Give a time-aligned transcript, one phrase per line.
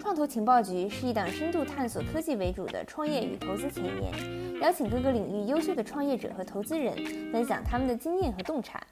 [0.00, 6.96] 创投情报局是一档深度探索科技为主的创业与投资前沿，邀请各个领域优秀的创业者和投资人
[7.32, 8.84] 分享他们的经验和洞察。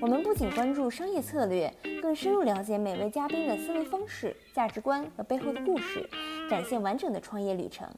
[0.00, 6.08] 我们不仅关注商业策略，更深入了解每位嘉宾的思维方式、价值观和背后的故事，
[6.48, 7.88] 展现完整的创业旅程。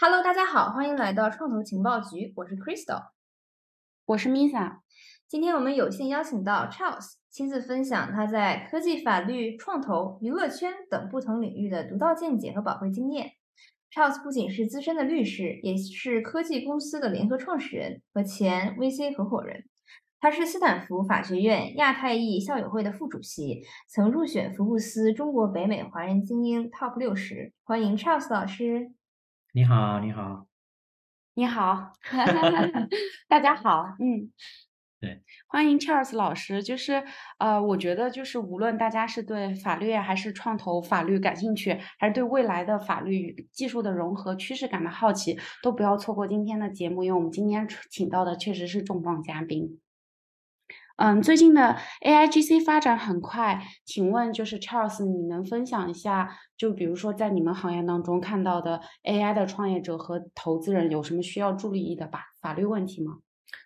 [0.00, 3.08] Hello，大家好，欢迎来到创投情报局，我是 Crystal，
[4.08, 4.78] 我是 Misa。
[5.28, 13.32] 今天我们有幸邀请到 Charles 亲自分享他在科技、法律、创投、娱乐圈等不同领域的独到见解和宝贵经验。
[13.92, 19.66] Charles 不仅是资深的律师，也是科技公司的联合创始人和前 VC 合伙人。
[20.20, 27.52] 他是斯坦福法学院亚太裔校友会的副主席，曾入选福布斯中国北美华人精英 TOP 六十。
[27.62, 28.90] 欢迎 Charles 老师。
[29.52, 30.46] 你好，你好，
[31.38, 31.92] 你好，
[33.28, 34.32] 大家好，嗯，
[35.00, 36.64] 对，欢迎 Charles 老师。
[36.64, 37.04] 就是
[37.38, 49.78] 呃，我觉得就是无论大家是对法律还是创投法律感兴趣，还是对未来的法律技术的融合趋势感到好奇，都不要错过今天的节目，因为我们今天请到的确实是重磅嘉宾。
[50.98, 63.18] 嗯，最近的 A I G C 发展很快，请问就是 Charles，你能分享一下，就比如说在你们行业当中看到的 A I 的创业者和投资人有什么需要注意的吧法律问题吗？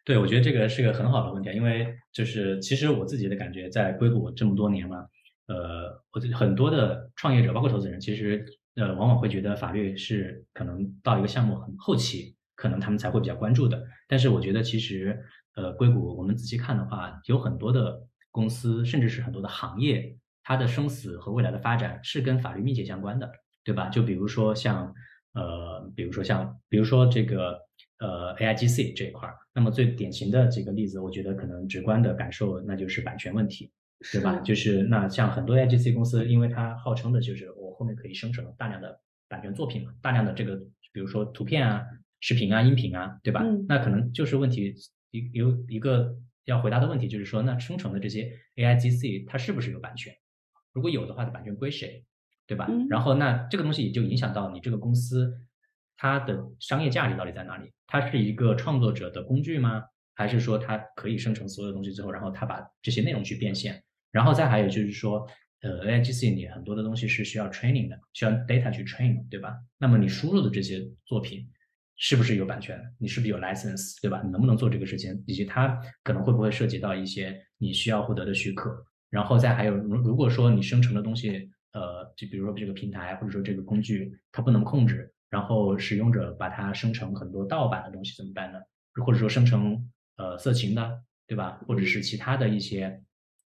[0.05, 4.98] 对，我觉得这个是个很好的问题，因为就是其实我自己的感觉，在硅谷这么多年嘛，
[5.47, 8.44] 呃，我很多的创业者，包括投资人，其实
[8.77, 15.19] 呃往往会觉得法律是可能到一个项目很后期，可能他们才会比较关注的，但是我觉得其实。
[15.55, 23.31] 呃，硅谷我们仔细看的话，有很多的公司，甚至是很多的行业，它的生死和未来的发展是跟法律密切相关的，
[23.62, 23.91] 对吧？
[23.91, 24.94] 就比如说像
[25.34, 27.61] 呃，比如说像，比如说这个
[27.98, 33.70] 呃 A I G C 这一块儿，那么最典型的几个例子，我觉得可能直观的感受那就是版权问题，
[34.11, 34.41] 对吧？
[34.41, 38.98] 就是那像很多 A I G C 公司，因为它号称的就是我后面可以生成大量的
[39.28, 40.56] 版权作品嘛，大量的这个
[40.93, 41.84] 比如说图片啊、
[42.21, 43.43] 视频啊、音频啊，对吧？
[43.69, 44.75] 那可能就是问题。
[45.12, 50.12] 一有一个要回答的问题，就是说，那生成的这些 A I G C 它是不是有版权？
[50.73, 52.05] 如果有的话，它版权归谁，
[52.49, 52.69] 对吧？
[52.91, 55.33] 然后那这个东西也就影响到你这个公司
[55.97, 57.71] 它的商业价值到底在哪里？
[57.87, 59.84] 它是一个创作者的工具吗？
[60.15, 63.83] 还是说它可以生成所有东西之后，然后它把这些内容去变现？
[64.11, 65.27] 然后再还有就是说，
[65.61, 69.56] 呃，A I G C 你很多的东西是需要 training 的，需要 data 去 train，对吧？
[69.78, 71.49] 那么你输入的这些作品。
[71.97, 72.78] 是不是有版权？
[72.98, 74.20] 你是不是有 license，对吧？
[74.25, 75.22] 你能不能做这个事情？
[75.26, 78.70] 以及它可能会不会涉及到一些你需要获得的许可？
[79.10, 88.59] 然后再还有，如如果说你生成的东西，呃，就比如说这个平台或者说这个工具它不能控制，然后使用者把它生成很多盗版的东西怎么办呢？
[89.04, 91.60] 或者说生成呃色情的，对吧？
[91.66, 93.03] 或者是其他的一些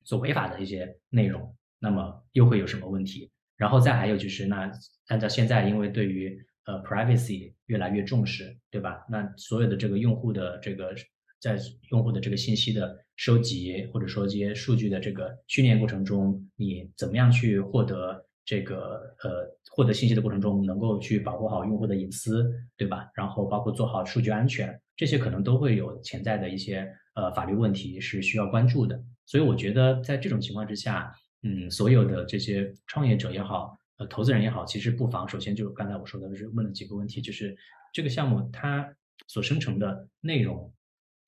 [0.04, 3.30] 做违法的一些内容，那么又会有什么问题？
[3.56, 4.70] 然后再还有就是，那
[5.08, 9.06] 按照现在，因为对于呃，privacy 越来越重视，对吧？
[9.08, 10.94] 那所有的这个用户的这个
[11.40, 11.56] 在
[11.90, 23.08] 用户的这个信息的收集，或者说这些数据的这个训练过程中，你怎么样去获得这个呃获得信息的过程中，能够去保护好用户的隐私，对吧？
[23.14, 29.00] 然后包括做好数据安全，这些可能都会有潜在的一些呃法律问题是需要关注的。
[29.24, 31.12] 所以我觉得在这种情况之下，
[31.42, 33.78] 嗯，所有的这些创业者也好。
[33.98, 37.56] 呃，投资人也好，其实不妨首先就刚才我说的是问了几个问题，就是
[37.92, 38.94] 这个项目它
[39.26, 40.72] 所生成的内容，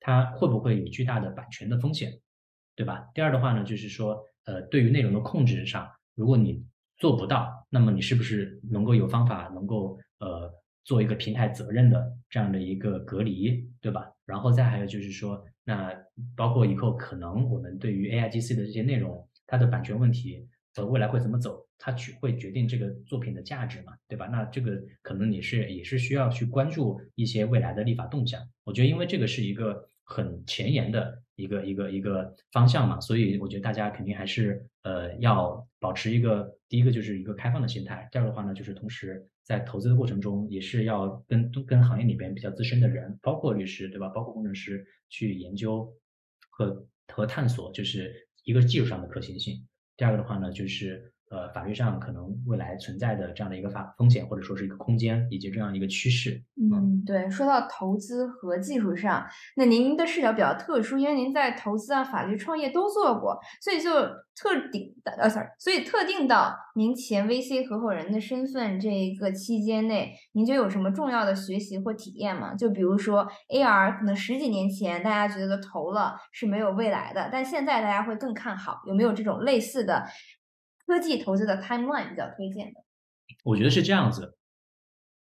[0.01, 2.21] 它会不会有巨大的版权的风险，
[2.75, 3.09] 对吧？
[3.15, 6.63] 第二的话呢，就是说，呃，对于内容的控制上，如果你
[6.99, 10.53] 做不到，那么你是不是能够有方法能够呃
[10.85, 14.11] 做一个平台责任的这样的一个隔离，对吧？
[14.27, 15.95] 然后再还有就是说，那
[16.37, 20.47] 包括以后可能我们对于 A I G C 的这些内容，它的版权问题。
[20.77, 21.67] 呃，未来会怎么走？
[21.79, 24.27] 它去会决定这个作品的价值嘛，对吧？
[24.27, 28.47] 那这个可能你是也是需要去关注一些未来的立法动向。
[28.65, 38.09] 我觉得，因为这个是一个很前沿的一个一个一个方向嘛，所以我觉得大家肯定还是呃要保持一个第一个就是一个开放的心态。
[38.11, 44.09] 第二个的话呢，就是同时在投资的过程中，也是要跟跟行业里边比较资深的人，包括律师，对吧？
[44.09, 45.91] 包括工程师去研究
[46.51, 49.67] 和和探索，就是一个技术上的可行性。
[49.97, 56.43] 第二个的话呢，就是呃法律上可能未来存在的这样的一个法风险，或者说是一个空间，以及这样一个趋势。
[56.57, 59.27] 嗯，对，说到投资和技术上，
[59.57, 63.91] 那您的视角比较特殊，因为您在投资啊、法律、创业都做过，所以就
[64.35, 72.55] 特定的呃，sorry，所以特定到您前 VC 合伙人的身份这一个期间内，您就有什么重要的学习或体验吗？
[72.55, 80.05] 就比如说 AR，可能十几年前大家觉得投了是没有未来的，但现在大家会更看好，有没有这种类似的
[80.89, 82.81] 科技投资的 timeline 比较推荐的？
[83.45, 84.39] 我觉得是这样子。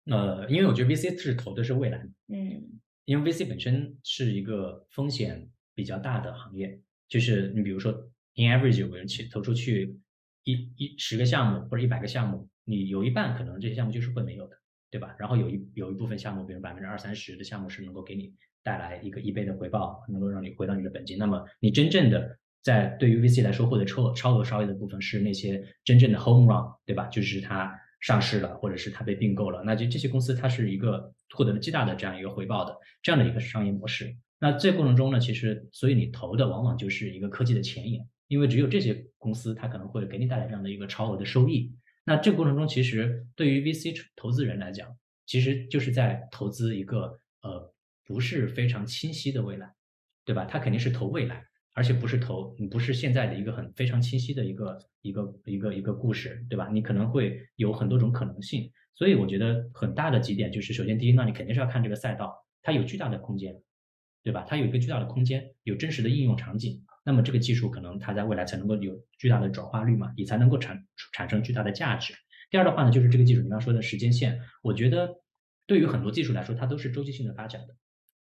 [0.05, 1.97] 呃，因为我觉得 VC 是投的是未来，
[2.29, 6.79] 嗯，因为 VC 本身是一个风险比较大的行业，
[7.09, 7.91] 就是你比如说
[8.35, 9.99] ，in average 有个人去投出去
[10.45, 14.57] 一一十个项目或者一百个项目，你有一半可能这些项目就是会没有的，
[14.89, 15.13] 对吧？
[15.19, 18.33] 然后有一有一部分项目，比如百分之二三十的项目是能够给你
[18.63, 21.17] 带来一个一倍的回报，能够让你回到你的本金。
[21.17, 27.07] 那么你真正的在对于 VC 来说获得超超额收益的部分是那些真正的 home run，对吧？
[27.07, 27.73] 就是它。
[27.99, 34.15] 上市了，或者是它被并购了，那就这些公司它是一个获得了极大的这样一个回报的这样的一个商业模式。
[34.39, 41.73] 那这过程中呢，其实所以你投的往往就是一个科技的前沿，因为只有这些公司它可能会给你带来这样的一个超额的收益。
[42.05, 47.73] 那这个过程中，其实对于 VC 投资人来讲，其实就是在投资一个呃
[48.05, 49.73] 不是非常清晰的未来，
[50.23, 50.45] 对吧？
[50.45, 51.43] 他肯定是投未来。
[51.77, 56.69] 而且不是投，你不是现在的一个很非常清晰的一个一个一个一个故事，对吧？
[56.73, 62.33] 你可能会有很多种可能性，所以我觉得很大的几点就是，首先第一，那你肯定是要看这个赛道，
[62.63, 63.55] 它有巨大的空间，
[64.23, 64.43] 对吧？
[64.49, 70.83] 它有一个巨大的空间，有真实的应用场景，那么这个技术可能它在未来才能够有巨大的转化率嘛，也才能够产
[71.13, 72.15] 产生巨大的价值。
[72.49, 75.21] 第二的话呢，就是这个技术，你刚说的时间线，我觉得
[75.67, 77.75] 对于很多技术来说，它都是周期性的发展的。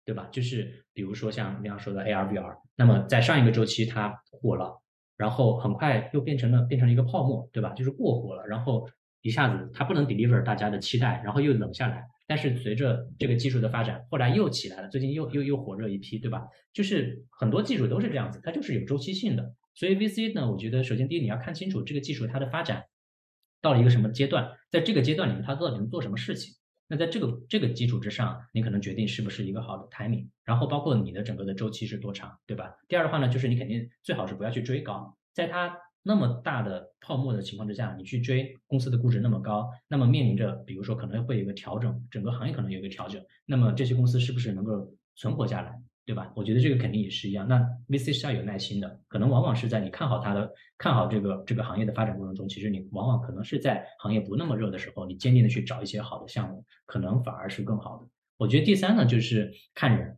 [0.06, 0.30] 对吧？
[0.31, 4.80] 就是比如说像你刚说的 AR、VR，那么在上一个周期它火了，
[5.18, 7.74] 然后很快又变成了变成了一个泡沫，对吧？
[7.74, 8.88] 就是过火了，然后
[9.22, 12.04] 一下子它不能 deliver 大家的期待，然后又冷下来。
[12.28, 16.44] 但是随着这个技术的发展，后来又起来了，最近又又又火热一批，对吧？
[16.74, 19.54] 就是很多技术都是这样子，它就是有周期性的。
[19.74, 22.84] 所以 VC 呢，我觉得首先第一你要看清楚这个技术它的发展
[23.62, 26.54] 到了一个什么阶段，在这个阶段里面它到底能做什么事情。
[26.88, 32.76] 那在这个这个基础之上，你可能决定是不是一个好的 timing，然后包括你的整个的周期是多长，对吧？
[32.88, 45.82] 第二的话呢，就是你肯定最好是不要去追高，在它那么大的泡沫的情况之下，你去追公司的估值那么高，那么面临着比如说可能会有一个调整，整个行业可能有一个调整，那么这些公司是不是能够存活下来？
[46.06, 46.31] 对吧？
[46.36, 47.48] 我觉得这个肯定也是一样。
[47.48, 47.60] 那
[47.90, 58.07] VC 是要有耐心的，可能往往是在你看好它的、看好这个这个行业的发展过程中，其实你往往可能是在行业不那么热的时候，你坚定的去找一些好的项目，可能反而是更好的。
[58.38, 60.18] 我觉得第三呢，就是看人。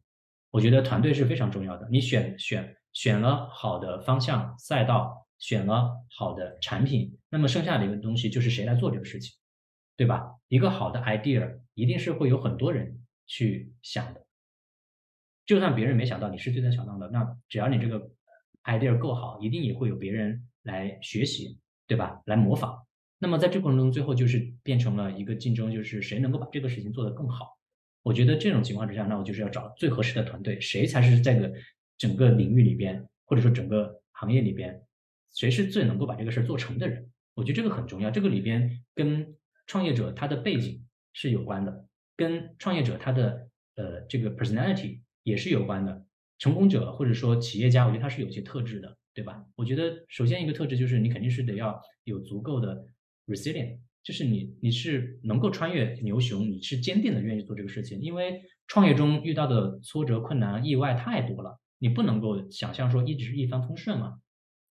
[0.51, 1.87] 我觉得团队是非常重要的。
[1.89, 9.35] 你选选选了好的方向赛道，选了好的产品，那么剩下的一个东西就是谁来做这个事情，
[9.95, 10.31] 对吧？
[10.47, 14.26] 一个好的 idea 一定是会有很多人去想的。
[15.47, 18.11] 就算别人没想到，你是最先想到的，那只要你这个
[18.65, 21.57] idea 够好，一定也会有别人来学习，
[21.87, 22.21] 对吧？
[22.25, 22.85] 来模仿。
[23.17, 27.57] 那么在这过程中，最后就是变成了一个竞争，就是谁能够把这个事情做得更好。
[28.03, 31.51] 我觉得这种情况之下，那我就是要找最合适的团队，谁才是这个
[31.97, 34.81] 整个领域里边，或者说整个行业里边，
[35.33, 37.09] 谁是最能够把这个事儿做成的人。
[37.35, 38.11] 我觉得这个很重要。
[38.11, 39.33] 这个里边跟
[39.65, 44.99] 创业者他的背景是有关的，跟创业者他的呃这个 personality。
[45.27, 46.05] 也是有关的，
[46.39, 49.43] 成功者或者说企业家，我觉得他是有些特质的，对吧？
[49.57, 52.85] 我觉得首先一个特质就是你肯定是得要有足够的
[53.25, 64.19] resilient，就是你你是能够穿越牛熊，你是坚定的愿意做这个事情，因为创业中遇到的挫折、困难、意外太多了，你不能够想象说一直一帆风顺嘛。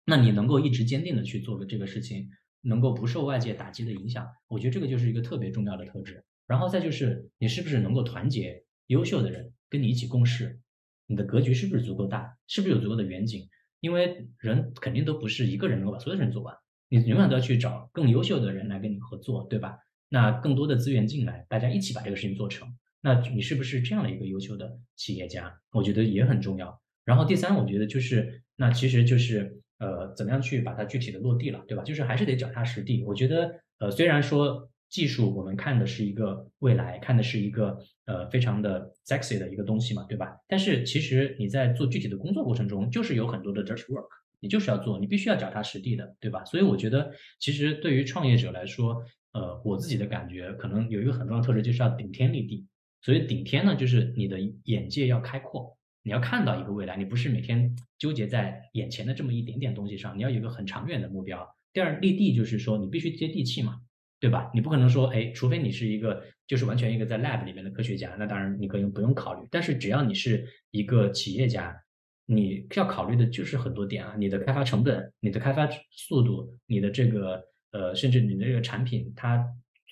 [0.04, 2.28] 那你能够一直坚定的去做的这个事情，
[2.60, 6.22] 能够不受外界打击的影响，我觉得这个就是一个特别重要的特质。
[6.46, 9.53] 然后再就是你是不是能够团结优秀的人。
[9.74, 10.60] 跟你一起共事，
[11.08, 12.38] 你的格局是不是足够大？
[12.46, 13.48] 是不是有足够的远景？
[13.80, 16.54] 因为人肯定都不是一个人能够把所有事情做完，
[16.88, 19.76] 你永远都要去找更优秀的人来跟你合作，对吧？
[20.08, 22.68] 那更多的资源进来，大家一起把这个事情做成。
[23.00, 25.52] 那你是不是这样的一个优秀的企业家？
[25.72, 26.80] 我觉得也很重要。
[27.04, 31.82] 然后第三，我觉得就是那其实就是呃，怎么样去把它具体的落地了，对吧？
[31.82, 33.02] 就是还是得脚踏实地。
[33.02, 34.70] 我觉得呃，虽然说。
[34.94, 40.36] 技术我们看的是一个未来，看的是一个呃非常的 sexy 的一个东西嘛，对吧？
[40.46, 44.06] 但是其实你在做具体的工作过程中，就是有很多的 dirty work，
[44.38, 46.44] 你就是要做，你必须要脚踏实地的，对吧？
[46.44, 47.10] 所以我觉得，
[47.40, 52.64] 其实对于创业者来说，呃，我自己的感觉可能有一个很重要的特质，就是要顶天立地。
[53.02, 61.52] 所以顶天呢，就是你的眼界要开阔，你要看到一个未来，你不是每天纠结在眼前的这么一点点东西上，你要有一个很长远的目标。
[61.72, 63.80] 第二立地就是说你必须接地气嘛，
[64.24, 64.50] 对吧？
[64.54, 69.46] 你不可能说，哎，除非你是一个就是完全一个在 lab 里面的科学家，那当然你可以不用考虑。
[69.50, 71.76] 但是只要你是一个企业家，
[72.24, 79.46] 你要考虑的就是很多点啊，你的开发成本、你的开发速度、你的这个呃，甚至你的这个产品它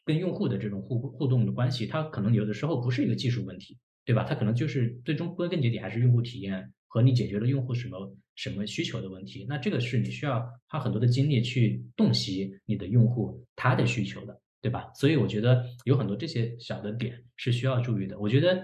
[0.07, 4.25] 跟用户的这种互互动的关系，它可能有的时候不是一个技术问题，对吧？
[4.27, 9.47] 它可能就是最终归根结底还是用户体验和你解决了用户什么什么需求的问题。
[9.49, 14.93] 那这个是你需要花很多的精力去洞悉你的用户他的需求的，对吧？
[14.95, 18.19] 所以我觉得有很多这些小的点是需要注意的。
[18.19, 18.63] 我觉得。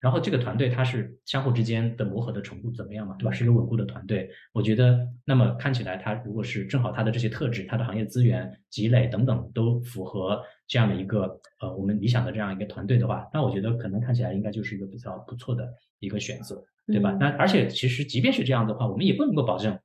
[0.00, 3.30] 然后这个团队它是相互之间的磨合的程度怎么样嘛，对吧？
[3.30, 17.16] 是一个稳固的团队，我觉得那么看起来它如果是正好它的这些特质、它的行业资源积累等等都符合这样的一个呃我们理想的这样一个团队的话，那我觉得可能看起来应该就是一个比较不错的一个选择，对吧？
[17.20, 19.78] 那而且其实即便是这样的话，我们也不能够保证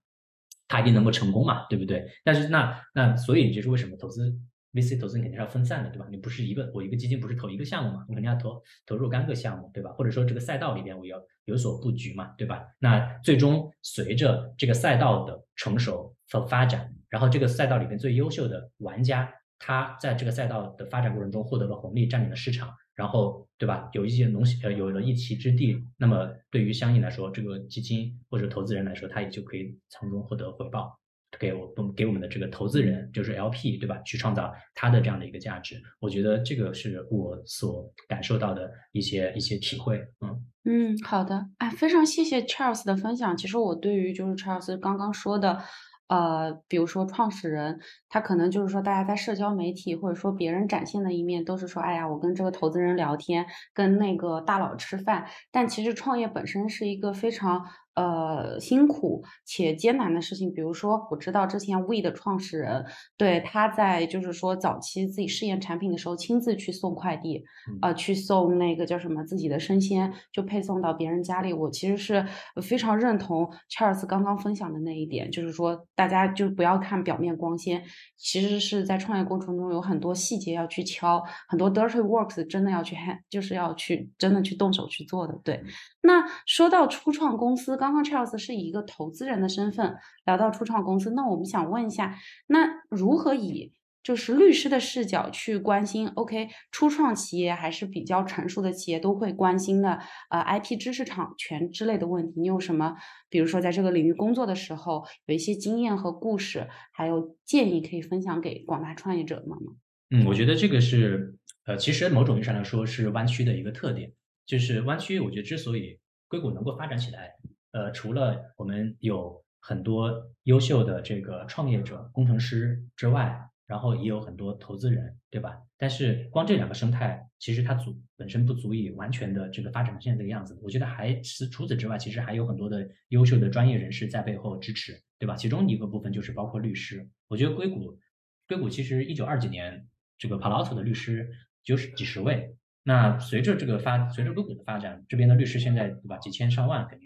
[0.67, 2.07] 它一定能够成功嘛，对不对？
[2.23, 4.33] 但是那那所以就是为什么投资
[4.75, 6.05] ？VC 投资你肯定是要分散的，对吧？
[6.11, 8.05] 你不是一个我一个基金不是投一个项目嘛？
[8.09, 9.91] 你肯定要投投入干个项目，对吧？
[9.93, 12.61] 或者说这个赛道里边我要有所布局嘛，对吧？
[12.79, 23.89] 那最终随着这个赛道的成熟和发展，然后这个赛道里边最优秀的玩家，他在这个赛道的发展过程中获得了红利，占领了市场，然后对吧？
[23.93, 30.99] 有一些东西呃有了一席之地，那么对于相应来说，这个基金或者投资人来说，他也就可以从中获得回报。
[31.39, 33.97] 给我们给我们的这个投资人，就是 LP，对吧？
[34.05, 39.97] 去创造他的这样的一个价值，我觉得这个是我所感受到的一些一些体会。
[40.21, 43.35] 嗯嗯，好的，哎，非常谢谢 Charles 的分享。
[43.37, 45.61] 其实我对于就是 Charles 刚刚说的。
[46.07, 55.25] 呃，比如说创始人，他可能就是说，大家在社交媒体或者说别人展现的一面，都是说，哎呀，我跟这个投资人聊天，跟那个大佬吃饭。
[55.51, 57.65] 但其实创业本身是一个非常
[57.95, 60.53] 呃辛苦且艰难的事情。
[60.53, 62.85] 比如说，我知道之前 We 的创始人，
[63.17, 67.43] 对他在就是说早期自己试验产品的时候，亲自去送快递，
[67.81, 71.51] 呃，去送那个叫什么自己的生鲜，就配送到别人家里。
[71.51, 72.25] 我其实是
[72.61, 75.85] 非常认同 Charles 刚刚分享的那一点，就是说。
[75.95, 77.83] 大家就不要看表面光鲜，
[78.17, 85.39] 其实是在创业过程中有很多细节要去敲，很多 dirty works 真的要去 hand，就是要去真的去动手去做的。
[85.43, 85.63] 对，
[86.01, 93.73] 那说到初创公司，刚刚刚 Charles 是以一个投资人的身份聊到初创公司，那我们想问一下，那如何以？
[94.01, 99.99] 就是律师的视角去关心，OK，初创企业还是比较成熟的企业都会关心的，
[100.29, 102.39] 呃，IP 知识产权之类的问题。
[102.39, 102.95] 你有什么，
[103.29, 109.73] 比如说在这个领域工作的时候，有一些经验和故事，还有建议可以分享给广大创业者们吗？
[110.11, 114.13] 嗯，我觉得这个是，呃，其实某种意义上来说是湾区的一个特点，
[114.45, 117.31] 就是湾区，我觉得之所以硅谷能够发展起来，
[117.75, 125.61] 呃，除了我们有很多优秀的这个创业者、工程师之外，然后也有很多投资人，对吧？
[125.77, 130.57] 但是光这两个生态，其实它足本身不足以完全的这个发展成现在这个样子。
[130.63, 135.35] 我觉得还是除此之外，其实还有很多的优秀的专业人士在背后支持，对吧？
[135.35, 137.09] 其中一个部分就是包括律师。
[137.27, 137.99] 我觉得硅谷，
[138.47, 139.85] 硅谷其实一九二几年
[140.17, 141.29] 这个 Palo Alto 的律师
[141.61, 142.55] 就是几十位。
[142.83, 146.17] 那随着这个发，随着硅谷的发展，这边的律师现在对吧？
[146.19, 147.04] 几千上万，肯定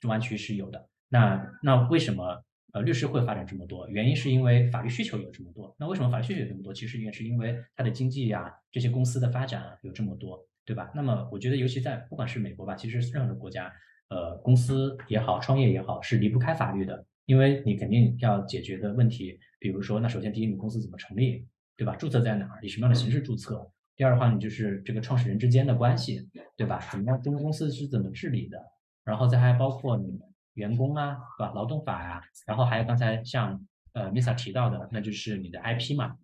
[0.00, 0.88] 中湾区是有的。
[1.08, 2.42] 那那为什么？
[2.72, 5.72] 呃，律师会发展这么多，原因是因为法律需求有这么多。
[5.78, 6.74] 那为什么法律需求有这么多？
[6.74, 10.90] 其实也是因为它的经济呀，这些公司的发展有这么多，对吧？
[10.92, 13.72] 那么我觉得，尤其在不管是美国吧，其实任何国家，
[14.08, 21.46] 呃，公司也好，创业也好，是离不开法律的，因为你肯定要解决的问题，比如说，那首先第一，你公司怎么成立，
[21.76, 21.94] 对吧？
[21.94, 22.58] 注册在哪儿？
[22.60, 23.70] 以什么样的形式注册？
[23.94, 26.84] 第二的话，你就是这个创始人之间的关系，对吧？
[26.90, 27.20] 怎么样？
[27.22, 28.58] 这个公司是怎么治理的？
[29.04, 30.20] 然后再还包括你。
[30.54, 31.50] 员工啊，是吧？
[31.52, 33.60] 劳动法呀，然后还有刚才像
[33.92, 36.16] 呃 Misa 提到的，那就是你的 IP 嘛。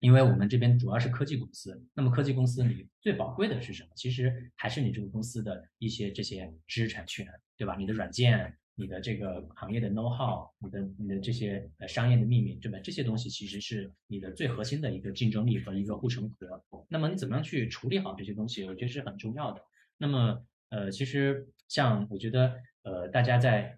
[0.00, 3.90] 因为我们这边主要是科技公司，那么科技公司你最宝贵的是什么？
[3.94, 7.76] 其实还是你这个公司的一些这些知识产权，对吧？
[7.76, 12.78] 你的软件，你的这个行业的 know how，你的你的这些呃商业的秘密，对吧？
[12.82, 16.86] 这些东西其实是你的最核心的一个竞争力和一个护城河。
[16.88, 18.64] 那么你怎么样去处理好这些东西？
[18.64, 19.60] 我觉得是很重要的。
[19.98, 22.54] 那么呃，其实像我觉得。
[22.86, 23.76] 呃，大家在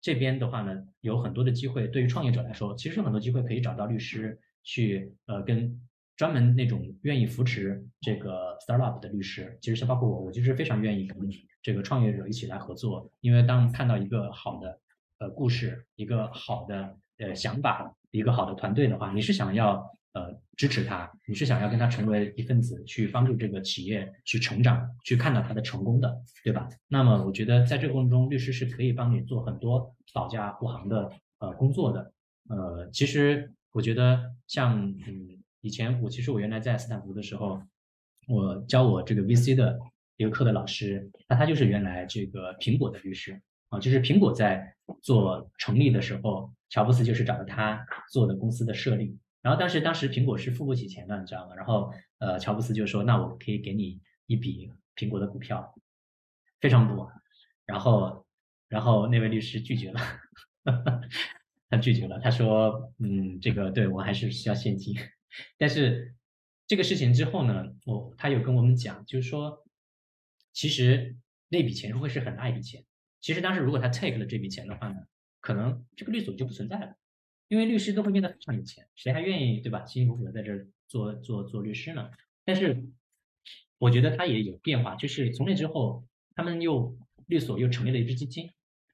[0.00, 1.88] 这边的话呢，有很多的机会。
[1.88, 5.76] 对于创业者来说，其实有很多机会可以找到律师去，呃，跟
[6.14, 9.58] 专门那种愿意扶持这个 startup 的律师。
[9.60, 11.18] 其实像包括我，我就是非常愿意跟
[11.64, 13.10] 这个创业者一起来合作。
[13.20, 14.78] 因为当看到一个好的
[15.18, 19.84] 呃故事，一个好的呃想法，一个好的团队的话，你是想要。
[20.14, 26.68] 呃，支持他，你是想要跟他成为一份子，去帮助这个企业去成长，去看到他的成功的，对吧？
[26.86, 32.12] 那么我觉得在这个过程中，律师是可以帮你做很多保驾护航的呃工作的。
[32.48, 37.60] 呃，其实我觉得像嗯，以前我其实我原来在斯坦福的时候，
[38.28, 39.76] 我教我这个 VC 的
[40.16, 49.18] 一个课的老师，那他就是原来这个苹果的律师啊，就是苹果在做成立的时候，乔布斯就是找的他做的公司的设立。
[49.44, 51.54] 然后当时当时苹果是付不起钱的，你知道吗？
[51.54, 55.74] 然后呃，乔布斯就说：“那我可以给你一笔苹果的股票，
[56.60, 57.12] 非常多。”
[57.66, 58.26] 然后
[58.68, 60.00] 然后那位律师拒绝了。
[61.68, 64.96] 他拒绝了，他说：“嗯，这个对我还是需要现金。”
[65.58, 66.14] 但是
[66.66, 69.62] 这个事情之后呢，我他有跟我们讲，就是说，
[70.54, 71.16] 其实
[71.50, 72.82] 那笔钱会是很大一笔钱。
[73.20, 74.96] 其实当时如果他 take 了这笔钱的话呢，
[75.40, 76.96] 可能这个律所就不存在了，
[77.54, 79.86] 因为律师都会变得非常有钱，谁还愿意对吧？
[79.86, 82.10] 辛辛苦苦的在这儿做做做律师呢？
[82.44, 82.84] 但是
[83.78, 88.50] 我觉得他也有变化，就是从那之后，他们又律所又成立了一支基金，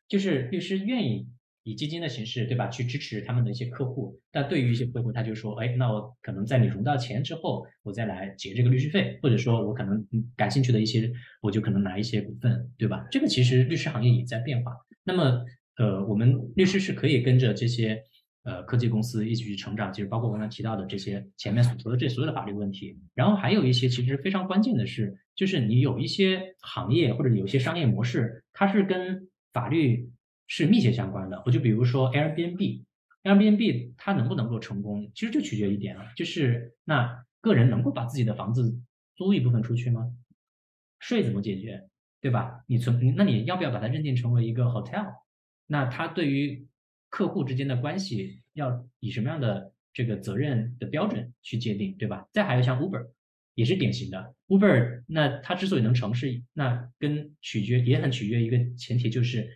[0.08, 1.26] 就是律师愿意。
[1.62, 2.68] 以基金的形式，对吧？
[2.68, 10.02] 去支持他们的一些客户，但对于一些客户，他就说，哎，那我可能在你融到钱之后，我再来结这个律师费，或者说我可能
[10.34, 11.12] 感兴趣的一些，
[11.42, 13.06] 我就可能拿一些股份，对吧？
[13.10, 14.72] 这个其实律师行业也在变化。
[15.04, 15.44] 那么，
[15.76, 18.02] 呃，我们律师是可以跟着这些
[18.44, 22.98] 呃科技公司一起去成长，其实包括我刚才提到的这些前面所说的这所有的法律问题。
[23.14, 30.10] 然后还有一些其实非常关键的是，就是你有一些行业或者有些商业模式，它是跟法律。
[30.52, 31.40] 是密切相关的。
[31.46, 38.76] 我就比如说 Airbnb，Airbnb 它能不能够成功，其实就取决一点了，就是那个人能够把自己的房子
[39.14, 40.12] 租一部分出去吗？
[40.98, 41.88] 税怎么解决，
[42.20, 42.64] 对吧？
[42.66, 45.14] 你存，那你要不要把它认定成为一个 hotel？
[45.68, 46.66] 那它对于
[47.10, 52.26] 客户之间的关系要以什么样的这个责任的标准去界定，对吧？
[52.32, 53.10] 再还有像 Uber，
[53.54, 59.54] 也是典型的 Uber，那它之所以能成是那跟取决也很取决一个前提就是。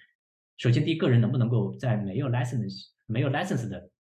[0.56, 3.90] 首先，第一个人能不能够在没有 license、没有 license 的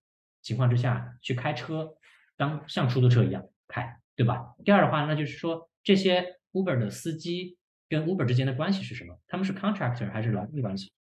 [0.40, 1.92] 情况之下去开车，
[2.36, 4.54] 当像出租车一样开，对吧？
[4.64, 7.58] 第二的话，那就是说这些 Uber 的司机
[7.88, 9.18] 跟 Uber 之间的关系是什么？
[9.26, 10.92] 他们是 contractor 还是劳动关系，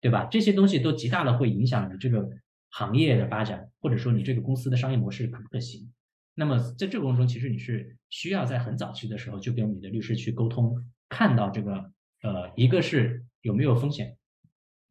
[0.00, 0.26] 对吧？
[0.30, 2.28] 这些东西都极大的会影响你这个
[2.70, 5.92] 行业的发展，或者说你这个公司的商业模式可不可行。
[6.34, 10.76] 那么在这个过程中，其实你是需要在很早期的时候就跟你的律师去沟通，
[11.08, 14.16] 看到这个呃，一个是有没有风险。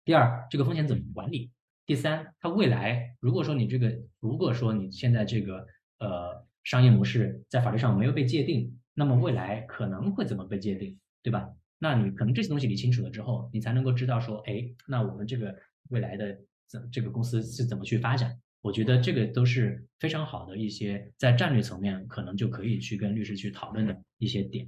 [0.03, 1.51] 第二，这个风险怎么管理？
[1.85, 5.65] 第三，它未来如果说你这个，如果说你现在这个
[6.00, 11.50] 呃商业模式在法律上没有被界定，那么未来可能会怎么被界定，对吧？
[11.79, 15.55] 那你可能这些东西理清楚了之后，你才能够知道说，哎，那我们这个
[15.90, 16.37] 未来的
[16.68, 18.37] 怎这个公司是怎么去发展？
[18.61, 24.68] 我觉得这个都是非常好的一些在战略层面可能就可以去跟律师去讨论的一些点。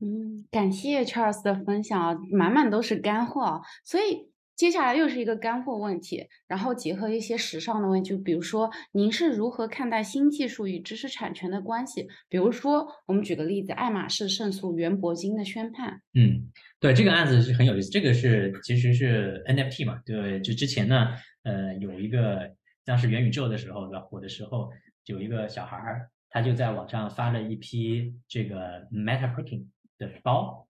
[0.00, 4.30] 嗯，感谢 Charles 的分享，满满都是干货，所以。
[4.56, 12.06] 接下来又是一个干货问题，然后结合一些时尚的问题，就比如说您是如何看待新技术与知识产权的关系？
[12.28, 16.02] 比如说，我们举个例子，爱马仕胜诉袁铂金的宣判。
[16.12, 17.90] 嗯，对，这个案子是很有意思。
[17.90, 21.08] 这个是其实是 NFT 嘛，对，就之前呢，
[21.44, 24.00] 呃，有一个当时元宇宙的时候，对吧？
[24.00, 24.70] 火的时候，
[25.06, 30.68] 有一个小孩儿，他就在网上发了一批这个 Meta Birkin 的包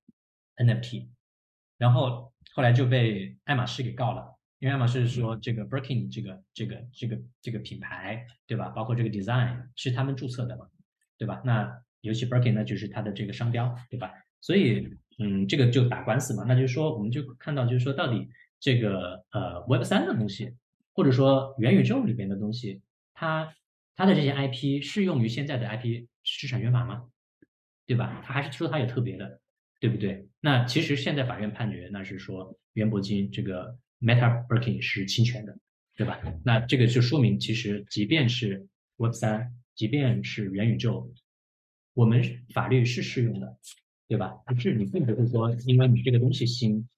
[0.57, 1.09] NFT，
[1.77, 2.31] 然后。
[2.61, 4.23] 后来就被爱马仕给告了，
[4.59, 8.69] 因为爱马仕说这个 Birkin 这个这个这个这个品牌，对吧？
[8.69, 10.67] 包括这个 design 是他们注册的嘛，
[11.17, 11.41] 对吧？
[11.43, 14.13] 那尤其 Birkin 那就是它的这个商标，对吧？
[14.43, 14.87] 所以，
[15.19, 16.45] 嗯，这个就打官司嘛。
[16.47, 18.29] 那就是说，我们就看到，就是说，到底
[18.61, 20.55] 这个呃 Web 三的东西，
[20.93, 22.83] 或者说元宇宙里边的东西，
[23.15, 23.55] 它
[23.97, 27.07] 它的这些 IP 适用于现在的 IP 知识产权法吗？
[27.87, 28.21] 对吧？
[28.23, 29.41] 它还是说它有特别的？
[29.81, 30.29] 对不对？
[30.41, 35.59] 那其实现在法院判决，那是说袁伯金这个 Meta Birkin 是侵权的，
[35.97, 36.19] 对吧？
[36.45, 41.13] 那这个就说明，其实即便是 Web 三，即便是元宇宙，
[41.93, 42.23] 我们
[42.55, 43.59] 法律是适用的，
[44.09, 44.31] 对吧？
[44.47, 46.89] 不是你并不是说因为你这个东西新，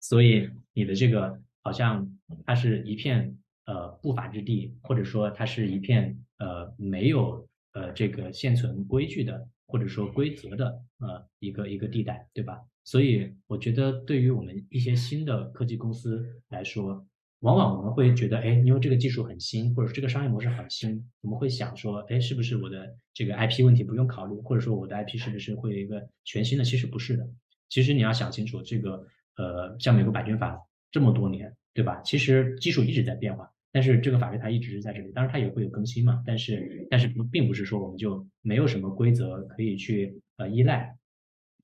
[0.00, 9.48] 所以你的这个好像它是一片呃不法之地，或者说它是一片呃没有呃这个现存规矩的。
[9.72, 12.58] 或者说规则的呃一个一个地带，对吧？
[12.84, 17.06] 所以我觉得对于我们一些新的科技公司来说，
[17.40, 26.64] 往往我们会觉得，哎，因为这个技术很新，或者这个商业模式很新，我们会想说，哎，是不是我的这个 IP 问题不用考虑，或者说我的 IP 是不是会有一个全新的？
[26.64, 27.28] 其实不是的，
[27.68, 30.58] 其实你要想清楚，这个呃，像美国版权法
[30.90, 32.00] 这么多年，对吧？
[32.02, 33.50] 其实技术一直在变化。
[33.72, 36.20] 但是这个法律它一直是在这里，当然它也会有更新嘛。
[36.26, 40.96] 但是但是不并不是说我们就没有什么规则可以去呃依赖，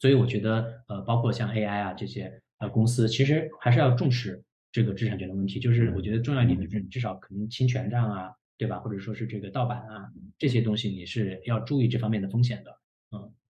[0.01, 5.59] 所以我觉得呃包括像 AI 啊这些呃公司，其实还是要重视这个知识产权的问题。
[5.61, 8.79] 就是我觉得重要一点就是至少可能侵权上啊，对吧？
[8.79, 12.79] 或者说是这个盗版啊这些东西，你是要注意这方面的风险的。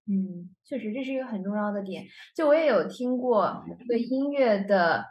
[0.08, 2.06] 嗯，确实这是一个很重要的点。
[2.36, 5.04] 就我也有听过对音乐的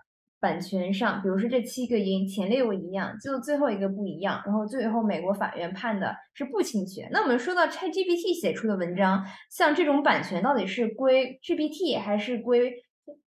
[0.45, 7.09] 版权上，比如说这七个音前六个一样，就最后一个不一样，然后最后美国法院判的是不侵权。
[7.11, 12.71] 那我们说到 ChatGPT 写出的文章，像这种版权到底是归 GPT 还是归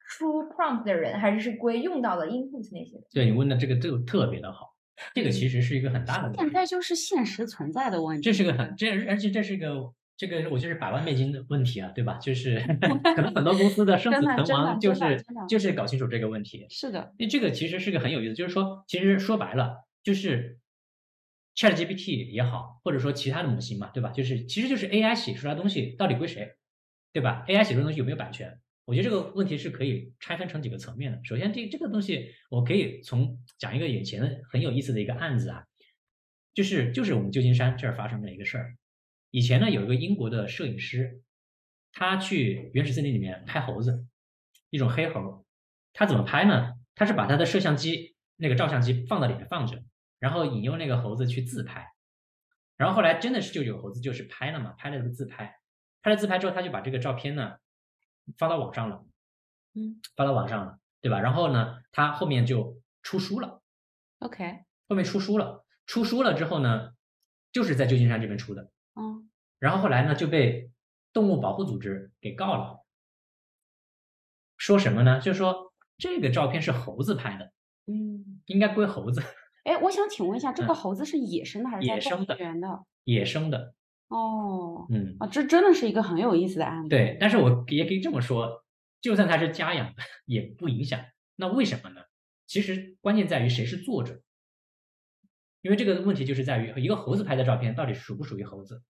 [0.07, 3.03] 出 prompt 的人，还是是归用到的 input 那些人？
[3.11, 4.75] 对你问的这个就特别的好，
[5.15, 8.21] 这个其实是一个很大的问题，现在就是现实存在的问题。
[8.21, 9.91] 这是个很这而且这是一个。
[10.17, 12.17] 这个我就是百万美金的问题啊，对吧？
[12.17, 12.59] 就是
[13.15, 16.65] 可能很多公司的生死存亡就是就是搞清楚这个问题。
[16.69, 20.57] 是的，因为这个其实是个很有意思，就是说，其实说白了就是
[21.55, 24.09] ChatGPT 也好，或者说其他的模型嘛，对吧？
[24.09, 26.55] 就是其实就是 AI 写出来的东西到底归谁，
[27.13, 28.59] 对吧？AI 写出的东西有没有版权？
[28.85, 31.19] 我觉得这个问题是可以拆分成几个层面的。
[31.23, 35.65] 首先，这这个东西我可以从讲一个眼前的很有意思的一个案子啊，
[36.55, 38.75] 就是就是我们旧金山这儿发生的一个事儿。
[39.31, 41.21] 以前呢，有一个英国的摄影师，
[41.91, 44.07] 他去原始森林里面拍猴子，
[44.69, 45.45] 一种黑猴。
[45.93, 46.73] 他怎么拍呢？
[46.95, 49.83] 他是把他的摄像机那个照相机放到里面放着，
[50.19, 51.91] 然后引诱那个猴子去自拍。
[52.77, 55.59] 然后后来真的是就有猴子就是拍了嘛，拍了个自拍。
[56.01, 57.57] 拍了自拍之后，他就把这个照片呢
[58.37, 59.05] 发到网上了，
[59.73, 61.19] 嗯，发到网上了，对吧？
[61.19, 63.61] 然后呢，他后面就出书了。
[64.19, 66.93] OK，后面出书了，出书了之后呢，
[67.51, 68.71] 就是在旧金山这边出的。
[69.57, 70.71] 嗯，然后后来呢就被
[71.13, 72.83] 动物保护组织给告了，
[74.57, 75.19] 说什么呢？
[75.19, 77.51] 就说这个照片是猴子拍的，
[77.85, 79.21] 嗯，应该归猴子。
[79.63, 82.37] 哎，我想请问一下，这个猴子是野生的还是野生的？
[83.03, 83.73] 野生的。
[84.07, 86.87] 哦，嗯啊，这真的是一个很有意思的案例。
[86.87, 88.63] 对，但是我也可以这么说，
[89.01, 91.03] 就算它是家养的，也不影响。
[91.35, 92.01] 那为什么呢？
[92.45, 94.21] 其实关键在于谁是作者。
[95.61, 98.81] 因为这个问题就是在于一个猴子拍的照片到底属不属于猴子，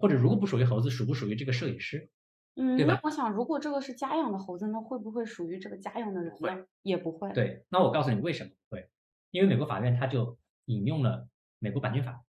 [0.00, 2.08] 或者如果不属于猴子，属不属于这个摄影师？
[2.54, 2.98] 嗯，对吧？
[3.04, 6.66] 我想，如果这个是家养的猴子，那会不会属于这个家养的人呢？
[6.82, 7.30] 也不会。
[7.34, 8.88] 对，那我告诉你为什么不会？
[9.30, 12.24] 因为美国法院他就引用了美国版权法，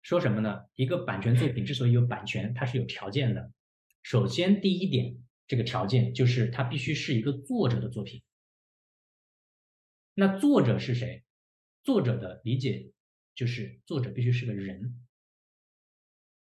[0.00, 0.66] 说什么呢？
[0.76, 3.50] 一个版权作品之所以有版权，它是有条件的。
[4.02, 5.16] 首先，第一点，
[5.48, 8.22] 这个条件就是它必须是一个作者的作品。
[10.14, 11.24] 那作者是谁？
[11.82, 12.92] 作者的理解
[13.34, 15.03] 就是作者必须是个人，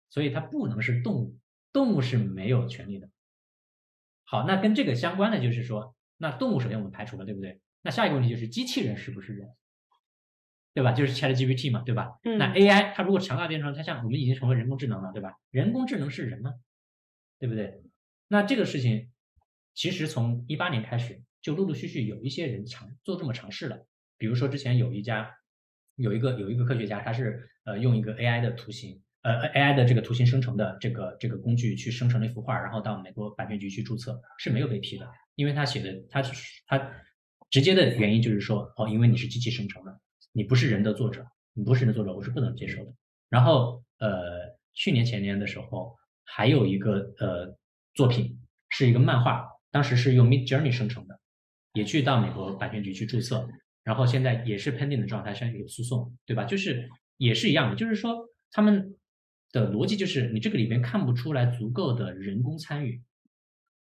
[0.09, 1.37] 所以它不能是动物，
[1.73, 3.09] 动物是没有权利的。
[4.23, 7.59] 好，那跟这个相关的就是说，那动物首先我们排除了，对不对？
[7.81, 9.49] 那下一个问题就是机器人是不是人，
[10.73, 10.91] 对吧？
[10.91, 12.19] 就是 ChatGPT 嘛，对吧？
[12.23, 15.33] 那 AI 它如果强大变成它像我们已经成为人工智能了，对吧？
[15.51, 16.53] 人工智能是人吗？
[17.39, 17.81] 对不对？
[18.27, 19.09] 那这个事情
[19.73, 23.85] 其实从一八年开始就陆陆续续有一些人尝做这么尝试了。
[24.17, 25.37] 比如说，之前有一家，
[25.95, 36.21] 有一个有一个科学家，他是呃用一个 AI 的图形，呃 AI 的这个图形生成的这个这个工具去生成了一幅画，然后到美国版权局去注册，是没有被批的，因为他写的他
[36.65, 36.91] 他
[37.49, 39.99] 直接的原因就是说，哦，因为你是机器生成的，
[40.31, 42.93] 你不是人的作者，你不是人的作者，我是不能接受的。
[43.29, 47.57] 然后呃，去年前年的时候，还有一个呃
[47.93, 51.19] 作品是一个漫画，当时是用 Mid Journey 生成的，
[51.73, 53.47] 也去到美国版权局去注册。
[53.83, 56.43] 然后现在也是 pending 的状态，现在有诉讼，对吧？
[56.43, 58.95] 就是也是一样的，就是说他们
[59.51, 63.01] 的逻辑就是你这个里边看不出来足够的人工参与，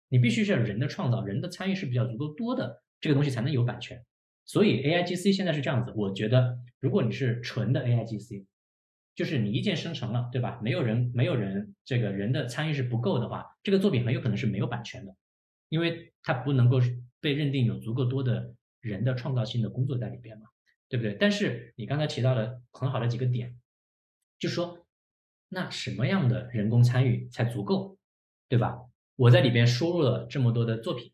[0.09, 4.05] 你必须是人的创造，人的参与是比较足够多的，这个东西才能有版权。
[4.45, 8.45] 所以 A I G C 现在是这样子，我觉得如果你是纯的 A I G C，
[9.15, 10.59] 就是你一键生成了，对吧？
[10.63, 15.15] 没有人没有人这个人的参与是不够的话，这个作品很有可能是没有版权的，
[15.69, 16.79] 因为它不能够
[17.19, 18.53] 被认定有足够多的。
[18.79, 20.45] 人的创造性的工作在里边嘛，
[20.87, 21.13] 对不对？
[21.19, 23.59] 但是你刚才提到了很好的几个点，
[24.39, 24.86] 就说
[25.49, 27.97] 那什么样的人工参与才足够，
[28.49, 28.77] 对吧？
[29.15, 31.11] 我在里边输入了这么多的作品，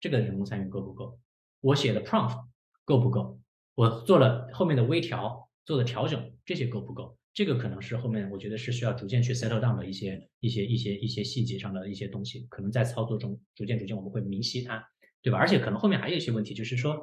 [0.00, 1.18] 这个人工参与够不够？
[1.60, 2.46] 我写的 prompt
[2.84, 3.40] 够不够？
[3.74, 7.16] 我做了后面的微调，做的调整，这些够不够？
[7.32, 14.84] 这个可能是后面我觉得是需要逐渐去 settle down 的一些一些一些一些细节上的一些东西，可能在操作中逐渐逐渐我们会明晰它。
[15.20, 15.38] 对吧？
[15.38, 16.96] 而且可能后面还有一些问题，就是说，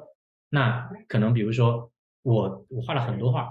[0.48, 3.46] 那可能比如说我我画了很多画，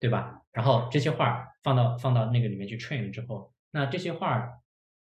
[0.00, 0.35] 对吧？
[0.56, 4.48] 然后这些画放到放到那个里面去 train 之后，那这些画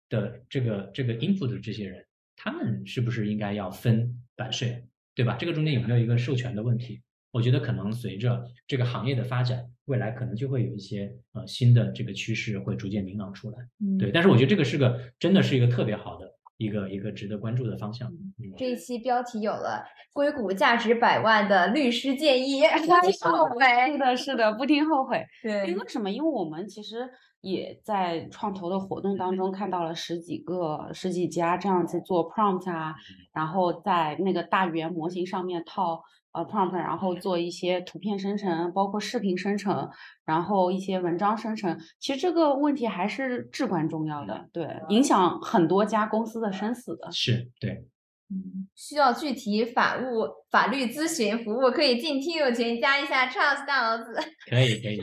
[0.09, 2.03] 的这个这个 input 的这些人，
[2.37, 5.37] 他们是不是应该要分版税，对吧？
[5.39, 7.03] 这个中间有没有一个授权的问题？
[7.33, 13.59] 我觉得可能随着这个行业的发展，未来可能就会有一些呃新的这个趋势会逐渐明朗出来。
[13.99, 16.32] 对，但是我觉得这个是个真的是一个特别好的。
[16.63, 18.09] 一个一个值得关注的方向。
[18.11, 22.63] 嗯这一期标题有了“硅谷价值百万的律师建议”，
[23.23, 23.65] 后悔。
[23.91, 25.25] 是的，是的，不听后悔。
[25.45, 26.11] 因对因为什么？
[26.11, 27.09] 因为我们其实
[27.41, 32.95] 也在创投的活动当中看到了十几个、十几家这样子做 prompt 啊，
[33.33, 39.91] 然后在那个大语言模型上面套呃 prompt，然后做一些图片生成，包括视频生成，
[40.25, 41.79] 然后一些文章生成。
[42.01, 47.11] 其实这个问题还是至关重要的，对，影响很多家公司的生死的。
[47.13, 47.87] 是对，
[48.31, 54.15] 嗯需要具体法务法律咨询服务，可以进听友群加一下 Charles 大王子。
[54.49, 55.03] 可以可以。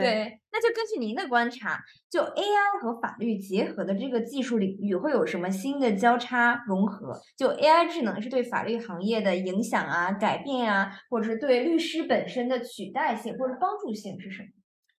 [0.00, 7.20] 对对，那就根据您的观察，就 AI 和法律结合的这个技术领域会有什么新的交叉融合？
[7.36, 14.48] 就 AI 智能是对法律行业的影响啊、改变啊，或者是对律师本身的取代性或者帮助性是什么？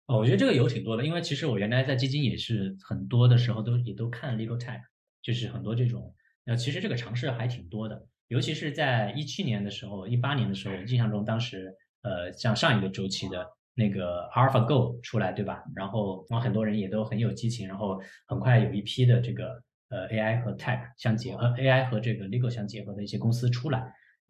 [0.07, 4.81] 哦，我觉得这个有挺多的，因为其实我原来在基金也是很多的时候都也都看 legal tech，
[5.23, 6.15] 就是很多这种，
[6.47, 13.47] 呃，其实这个尝试还挺多的，尤其是在一七年的时候，一八年的时候，印象中当时呃，像上一个周期的
[13.79, 15.63] 那个 AlphaGo 出来，对吧？
[15.77, 23.81] 然后然后很多人也都很有激情，然后很快有一批的这个呃 AI 和 tech 相结合，AI 和这个 legal 相结合的一些公司出来，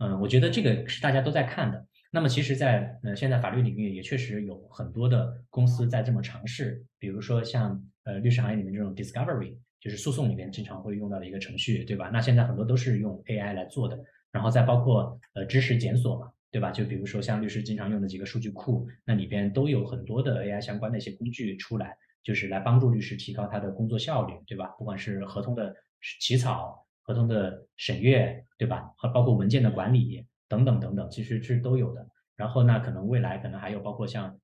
[0.00, 1.86] 嗯，我觉得这个是大家都在看的。
[2.10, 12.10] 那么其实在，呃现在法律领域也确实有很多的公司在这么尝试，比如说像呃律师行业里面这种 discovery，就是诉讼里面经常会用到的一个程序，对吧？
[12.12, 13.98] 那现在很多都是用 AI 来做的，
[14.30, 16.70] 然后再包括呃知识检索嘛，对吧？
[16.70, 24.66] 就比如说像律师经常用的几个数据库，那里边都有很多的 AI 相关的一些工具出来，就是来帮助律师提高他的工作效率，对吧？
[24.78, 25.74] 不管是合同的
[26.20, 28.90] 起草、合同的审阅，对吧？
[28.96, 32.06] 和包括文件的管理等等等等，其实是都有的。
[32.36, 34.38] 然后那可能未来可能还有包括像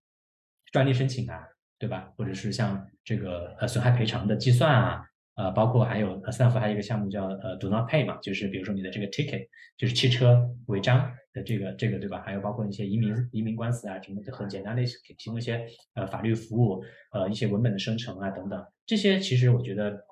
[0.72, 1.46] 专利申请啊，
[1.78, 2.12] 对吧？
[2.16, 12.22] 或者是像这个呃损害赔偿的计算啊，呃，包括还有呃斯坦福还有一个项目叫呃 Do Not Pay 嘛，就是比如说你的这个 ticket，就是汽车违章的这个这个对吧？
[12.22, 20.04] 还有包括一些移民移民官司啊什么，很简单的一些提供一些呃法律服务，呃一些文本的生成啊等等，这些其实我觉得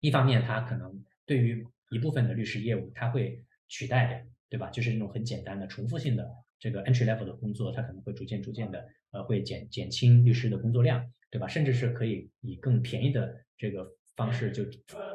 [0.00, 4.70] 一方面它可能对于一部分的律师业务它会取代的，对吧？
[4.70, 11.46] 就是那种很简单的重复性的这个 entry level 的工作，它可能会逐渐逐渐的呃会减减轻律师的工作量，对吧？
[11.46, 14.64] 甚至是可以以更便宜的这个方式就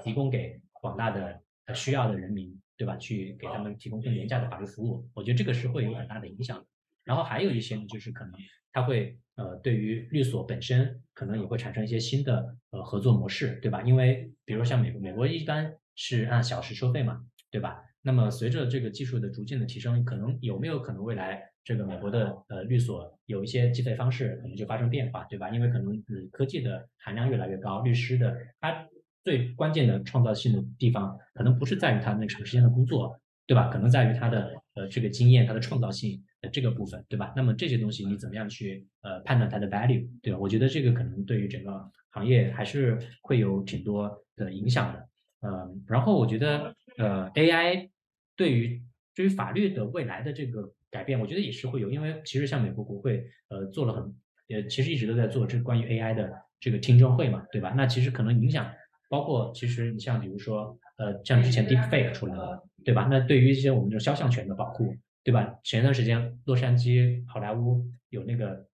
[0.04, 1.42] 提供给广大的
[1.74, 2.96] 需要的人民，对吧？
[2.98, 6.66] 去给他们提供更廉价的法律服务，我觉得这个是会有很大的影响。
[7.04, 8.34] 然后还有一些呢，就是可能
[8.72, 13.82] 它会呃对于律所本身可能也会产生一些新的呃合作模式，对吧？
[13.82, 17.84] 因为比如像美国，美国一般是按小时收费嘛，对吧？
[18.02, 25.50] 那么随着这个技术的逐渐的提升，可能有没有可能未来这个美国的呃律所有一些计费方式可能就发生变化，对吧？
[25.50, 28.88] 因为可能你科技的含量越来越高，律师的他
[29.24, 33.67] 最关键的创造性的地方，可能不是在于他那长时间的工作，对吧？
[33.67, 37.34] 可能在于他的呃这个经验、他的创造性的这个部分，对吧？
[37.36, 40.39] 那么这些东西你怎么样去呃判断它的 value，对吧？
[40.39, 45.08] 我觉得这个可能对于整个行业还是会有挺多的影响的。
[45.41, 47.89] 嗯，然后我觉得呃 AI
[48.36, 48.82] 对于
[49.13, 54.04] 对于法律的未来的这个改变，我觉得也是会有，因为其实像美国国会呃做了很
[54.49, 57.73] 呃其实一直都在做这关于 AI 的这个听证会嘛，对吧？
[57.78, 58.69] 那其实可能影响
[59.10, 63.08] 包括其实你像比如说呃像之前 Deepfake 出来了，对吧？
[63.10, 65.56] 那对于一些我们这种肖像权的保护，对吧？
[65.63, 68.65] 前段时间洛杉矶好莱坞有那个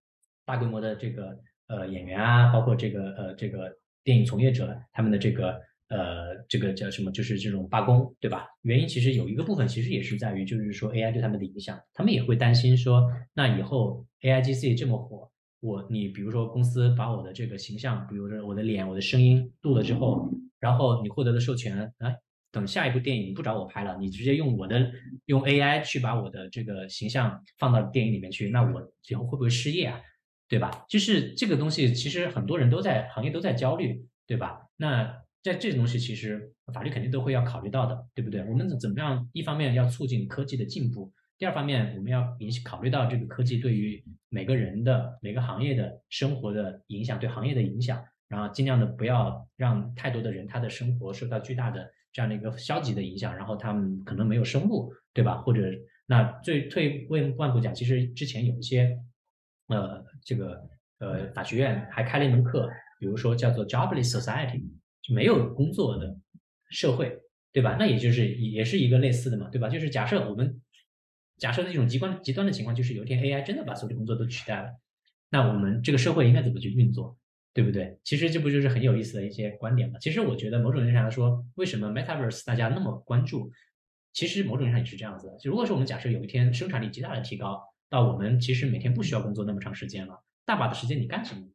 [0.46, 8.48] 大规模的这个呃演员啊，包括这个呃这个电影从业者他们的这个呃这个叫什么，就是这种罢工，对吧？
[8.62, 22.16] 原因其实有一个部分其实也是在于，就是说 AI 对他们的影响，他们也会担心说，那以后 AIGC 这么火，我你比如说公司把我的这个形象，比如说我的脸、我的声音录了之后，然后你获得的授权，哎，
[22.52, 24.92] 等下一部电影不找我拍了，你直接用我的
[25.26, 30.02] 用 AI 去把我的这个形象放到电影里面去，那我以后会不会失业啊？
[30.48, 30.86] 对吧？
[30.88, 34.62] 就是这个东西，其实很多人都在行业都在焦虑，对吧？
[34.78, 38.44] 那在这种东西，其实法律肯定都会要考虑到的，对不对？
[38.46, 39.30] 我们怎么样？
[39.32, 55.38] 一方面要促进科技的进步，第二方面我们要影考虑到这个科技对于每个人的每个行业的生活的影响，对行业的影响，然后尽量的不要让太多的人他的生活受到巨大的这样的一个消极的影响，然后他们可能没有生路，对吧？
[55.44, 55.62] 或者
[56.08, 58.98] 那最退一万步讲，其实之前有一些
[59.68, 62.68] 呃这个呃法学院还开了一门课，
[63.00, 64.64] 比如说叫做 Jobless Society。
[65.10, 66.18] 没有工作的
[66.70, 67.20] 社会，
[67.52, 67.76] 对吧？
[67.80, 69.70] 那也就是也是一个类似的嘛，对吧？
[69.70, 70.62] 就是假设我们
[71.38, 74.70] 假设的一种极端极端的情况，就是有一天 AI 真的把所有的工作都取代了，
[75.30, 77.18] 那我们这个社会应该怎么去运作，
[77.54, 78.00] 对不对？
[78.04, 80.00] 其实这不就是很有意思的一些观点吗？
[80.00, 83.52] 其实我觉得某种意义上来说，为什么 Metaverse 大家那么关注？
[84.14, 85.38] 其实某种意义上也是这样子的。
[85.38, 91.48] 就如果说我们假设有一天生产力极大的提高，到我们其实每天不需要工作那么长时间了，大把的时间你干什么？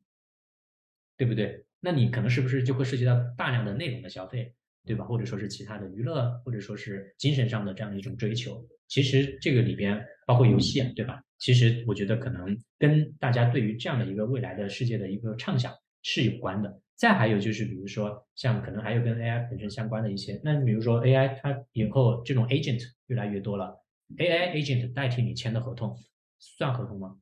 [1.17, 1.65] 对不对？
[1.81, 5.05] 那你可能是不是就会涉及到大量的内容的消费，对吧？
[5.05, 8.65] 或者说是其他的娱乐，或者说是精神上的这样的一种追求？
[8.89, 11.23] 其实这个里边包括游戏，对吧？
[11.39, 16.81] 其实我觉得可能跟大家对于这样的一个未来的世界的一个畅想是有关的。
[16.97, 23.75] 再还有就是，比如说像可能还有跟 AI 本身相关的一些，那比如说 AI 它以后这种 agent 越来越多了
[24.19, 25.97] ，AI agent 代替你签的合同，
[26.39, 27.17] 算合同吗？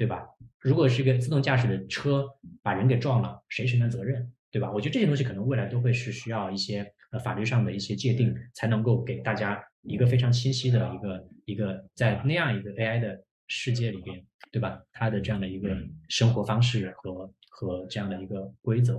[0.00, 0.26] 对吧？
[0.60, 2.26] 如果是一个自动驾驶的车
[2.62, 4.32] 把人给撞了，谁承担责任？
[4.50, 4.72] 对吧？
[4.72, 14.80] 我觉得这些东西可能未来都会是需要一些呃法律上的一些界定，才能够给大家一个非常清晰的一个一个在那样一个 AI 的世界里边，对吧？
[14.90, 15.76] 它的这样的一个
[16.08, 18.98] 生活方式和和这样的一个规则。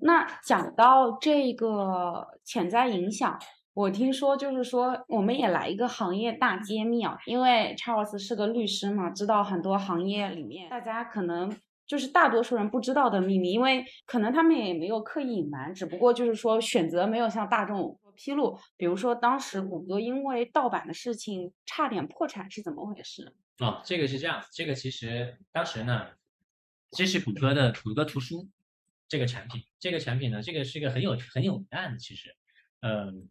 [0.00, 3.38] 那讲到这个潜在影响。
[3.76, 11.54] 我听说，就是说，我们也来一个行业大揭秘啊，因为 Charles 是个律师嘛，知道很多行业里面大家可能
[11.86, 18.58] 就是大多数人不知道的秘密，因为可能他们也没有刻意隐瞒，只不过就是说选择没有向大众披露。
[18.78, 23.34] 比如说，当时谷歌因为盗版的事情差点破产，是怎么回事？
[23.58, 26.06] 哦，这个是这样，这个其实当时呢，
[26.92, 28.48] 这是谷歌的谷歌图书
[29.06, 32.34] 这个产品，这个产品呢，这个是一个很有很有名的案的，其实，
[32.80, 33.28] 嗯。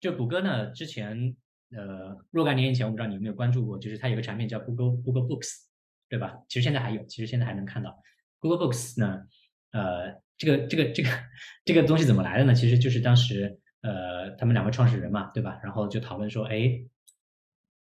[0.00, 1.36] 就谷歌呢，之前
[1.70, 5.64] 呃若干年以前，我不知道你有没有关注过，就是它有个产品叫 Google Google Books，
[6.08, 6.36] 对吧？
[6.48, 7.98] 其实现在还有，其实现在还能看到
[8.38, 9.26] Google Books 呢。
[9.72, 11.10] 呃，这个这个这个
[11.64, 12.54] 这个东西怎么来的呢？
[12.54, 15.60] 其实就是当时呃他们两位创始人嘛，对吧？
[15.62, 16.84] 然后就讨论说，哎，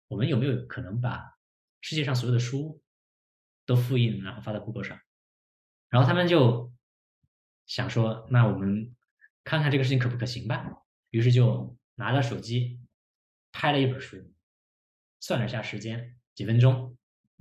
[0.08, 1.34] 我们有没有可能把
[1.80, 2.80] 世界上所有的书
[3.66, 4.98] 都复印，然后发到 Google 上？
[5.90, 6.72] 然后他们就
[7.66, 8.94] 想说，那我们
[9.42, 10.82] 看看这个事情可不可行吧？
[11.10, 11.76] 于是就。
[11.96, 12.80] 拿着手机
[13.52, 14.16] 拍了一本书，
[15.20, 16.96] 算了一下时间，几分钟，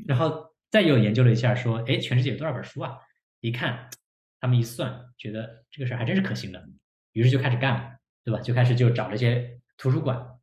[0.08, 3.00] 然后再又研究了一下，说，哎，全世界有多少本书啊？
[3.40, 3.90] 一看，
[4.40, 6.64] 他们一算，觉得这个事儿还真是可行的，
[7.14, 8.40] 于是就开始干了，对吧？
[8.42, 10.40] 就开始就找了一些图书馆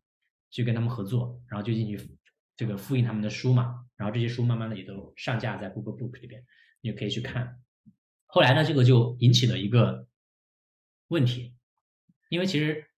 [0.50, 2.18] 去跟他们合作，然后就进去
[2.56, 6.44] 这个复印他们的书嘛，然后这些书慢慢的也都上架在 Google Book 里边，
[6.80, 7.62] 你就可以去看。
[8.26, 10.08] 后来呢，这个就引起了一个
[11.06, 11.54] 问题，
[12.28, 12.89] 因为其实。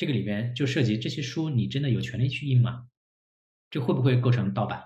[0.00, 2.88] 这个里边就涉及这些书，你真的有权利去印吗？
[3.68, 4.82] 这会不会构成盗版，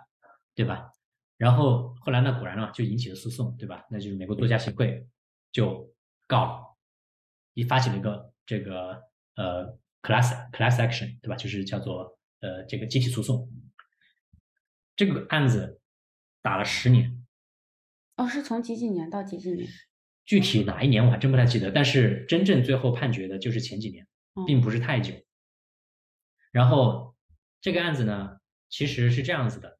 [0.57, 0.90] 对吧？
[1.37, 3.85] 然后后来呢，果然呢就引起了诉讼，对吧？
[3.92, 5.07] 那就是美国作家协会
[5.53, 5.94] 就
[6.27, 6.77] 告了，
[7.53, 9.05] 一发起了一个这个
[9.37, 11.37] 呃 class class action，对吧？
[11.37, 13.48] 就是叫做呃这个集体诉讼。
[14.96, 15.81] 这个案子
[16.42, 17.24] 打了十年。
[18.16, 19.68] 哦，是从几几年到几几年？
[20.24, 24.05] 具体哪一年我还真不太记得，但是真正最后判决的就是前几年。
[24.47, 25.14] 并不是太久，
[26.53, 27.14] 然后
[27.61, 29.79] 这个案子呢，其实是这样子的，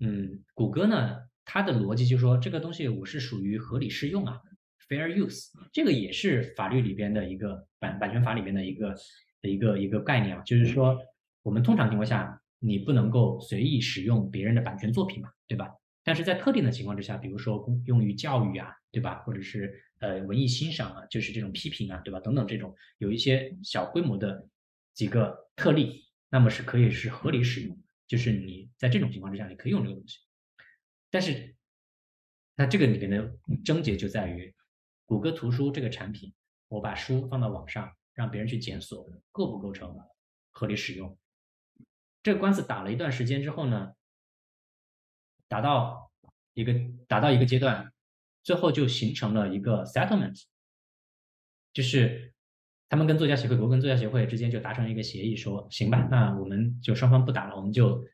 [0.00, 4.40] 嗯，谷歌呢，它的逻辑就是说，这个东西我是属于合理适用啊
[4.88, 8.94] ，fair use，这个也是法律里边的一个版版权法里边的一个
[9.40, 10.98] 的一个一个概念啊，就是说，
[11.42, 15.68] 我们通常情况下，你不能够随意使用别人的版权作品嘛，对吧？
[16.04, 19.22] 但是在特定的情况之下，比如说用于教育啊，对吧？
[19.24, 22.20] 或者是呃文艺欣赏啊，就是这种批评啊，对吧？
[22.20, 24.46] 等等这种有一些小规模的
[24.92, 30.18] 几个特例，那么是可以是合理使用，就是你在这种情况之下你可以用这个东西。
[31.10, 31.56] 但是，
[32.54, 34.54] 那这个里面的症结就在于，
[35.06, 36.34] 谷歌图书这个产品，
[36.68, 39.96] 我把书放到网上让别人去检索，构不构成
[40.52, 41.16] 合理使用？
[42.22, 43.94] 这个官司打了一段时间之后呢？
[45.48, 46.10] 达到
[46.54, 46.74] 一个
[47.06, 47.92] 达到一个阶段，
[48.42, 50.44] 最后就形成了一个 settlement，
[51.72, 52.32] 就是
[52.88, 58.04] 他们跟作家协会，国跟作家协会之间就达成了一个协议，说行吧，那我们就双方不打了，我们就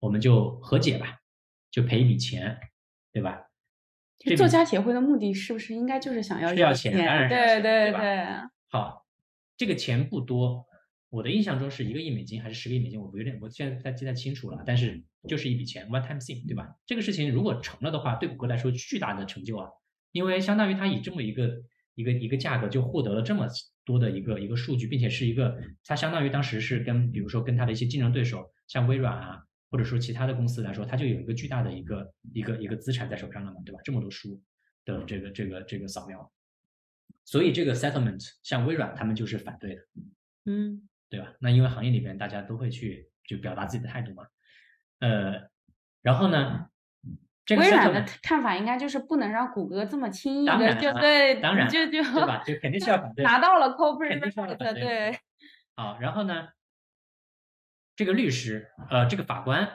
[0.00, 1.18] 我们就和解吧，
[1.70, 2.58] 就赔一笔钱，
[3.12, 3.42] 对吧？
[4.36, 6.92] 作家协会的目的是不是应该就是想要要钱？
[6.92, 8.26] 当然，对对对。
[8.68, 9.06] 好，
[9.56, 10.65] 这个钱不多。
[11.08, 14.62] 我的印象中是一个亿美金还是十个亿美金，我不有点，我现在不太记太清楚了。
[14.66, 16.74] 但是就是一笔钱，one time thing，对吧？
[16.84, 19.70] 这个事情如果成了的话，对谷歌来说巨大的成就啊，
[20.12, 21.62] 因为相当于它以这么一个
[21.94, 23.46] 一个一个价格就获得了这么
[23.84, 33.80] 多的一个一个数据，并且是一个它相当于当时是跟比如说跟它的一些竞争对手，像微软啊，或者说其他的公司来说，它就有一个巨大的一个一个一个资产在手上了嘛，对吧？
[33.84, 34.42] 这么多书
[34.84, 36.30] 的这个这个这个扫描，
[37.24, 39.82] 所以这个 settlement 像微软他们就是反对的，
[40.46, 40.88] 嗯。
[41.16, 41.32] 对吧？
[41.40, 44.26] 那因为行业里边大家都会去就表达自己的态度嘛，
[45.00, 45.48] 呃，
[46.02, 46.68] 然后呢，
[47.46, 52.42] 这个微软的看法应该就是不能让谷歌这么轻易的就对，当然就就对吧？
[52.44, 53.70] 就肯定是要反对，拿到了
[54.58, 55.18] 的对，
[55.74, 56.48] 好，然后呢，
[57.94, 59.70] 这个律师，呃，这个法官，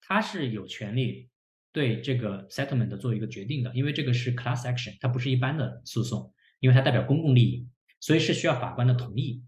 [0.00, 1.28] 他是有权利
[1.70, 7.68] 对这个 settlement 做一个决定的，因为这个是 class action，它不是一般的诉讼，因为它代表公共利益，
[8.04, 9.42] 所以是需要法官的同意。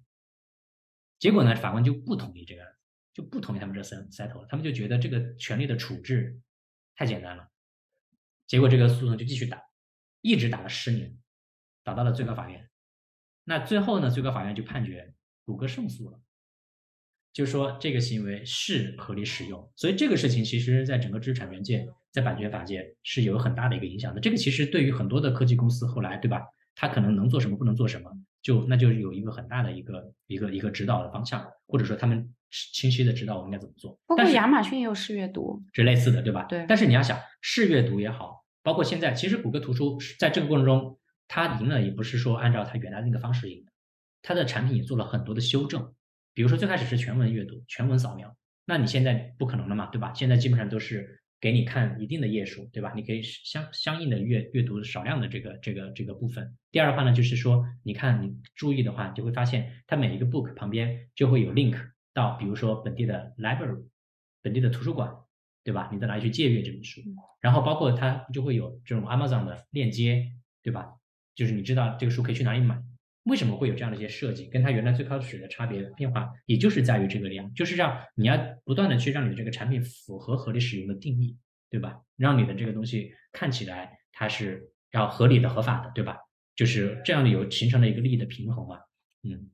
[1.18, 2.62] 结果呢，法官就不同意这个，
[3.12, 6.40] 就不同意他们这 set settle，他们就觉得这个权利的处置
[6.94, 7.50] 太简单了。
[8.46, 9.61] 结果这个诉讼就继续打，
[10.22, 11.18] 一直打了十年，
[11.84, 12.70] 打到了最高法院。
[13.44, 15.12] 那最后呢，最高法院就判决
[15.44, 16.18] 谷歌胜诉了，
[17.34, 19.70] 就说这个行为是合理使用。
[19.76, 24.20] 所以这个事情其实在整个知识产权界，在版权法界是有很大的一个影响的。
[24.22, 26.40] 这个其实对于很多的科技公司后来，对吧？
[26.78, 28.11] 它可能能做什么，不能做什么，
[28.47, 32.32] 就那就有一个很大的一个一个一个指导的方向，或者说他们
[32.72, 33.90] 清晰的知道我应该怎么做。
[34.07, 36.44] 包括但是亚马逊也有试阅读，是类似的，对吧？
[36.44, 43.72] 对但是你要想，试阅读也好，包括现在，其实谷歌图书是在这个过程中，它赢了也不是说按照它原来那个方式赢的，
[44.22, 45.92] 它的产品也做了很多的修正。
[46.32, 48.32] 比如说最开始是全文阅读、全文扫描，
[48.64, 50.12] 那你现在不可能了嘛，对吧？
[50.14, 52.92] 现在基本上都是给你看一定的页数，对吧？
[52.97, 56.57] 你可以相相应的阅阅读少量的这个这个这个部分。
[56.72, 61.80] 第二的话呢，就是说，你看你注意的话，就会发现它每一个 book 旁边就会有 link
[62.12, 63.86] 到，比如说本地的 library，
[64.42, 65.09] 本地的图书馆，
[65.62, 65.88] 对吧？
[65.92, 67.01] 你在哪里去借阅这本书？
[67.40, 70.32] 然后包括它就会有这种 Amazon 的链接，
[70.64, 70.94] 对吧？
[71.36, 72.82] 就是你知道这个书可以去哪里买。
[73.27, 74.47] 为什么会有这样的一些设计？
[74.47, 81.37] 跟它原来最开始的差别变化，也就是在于这个量，就是让你要不断的去让你的这个产品符合合理使用的定义，
[81.68, 82.01] 对吧？
[82.16, 86.16] 让你的这个东西看起来它是要合理的、合法的，对吧？
[86.55, 88.79] 就是这样的有形成了一个利益的平衡嘛。
[89.22, 89.51] 嗯，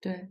[0.00, 0.28] 对。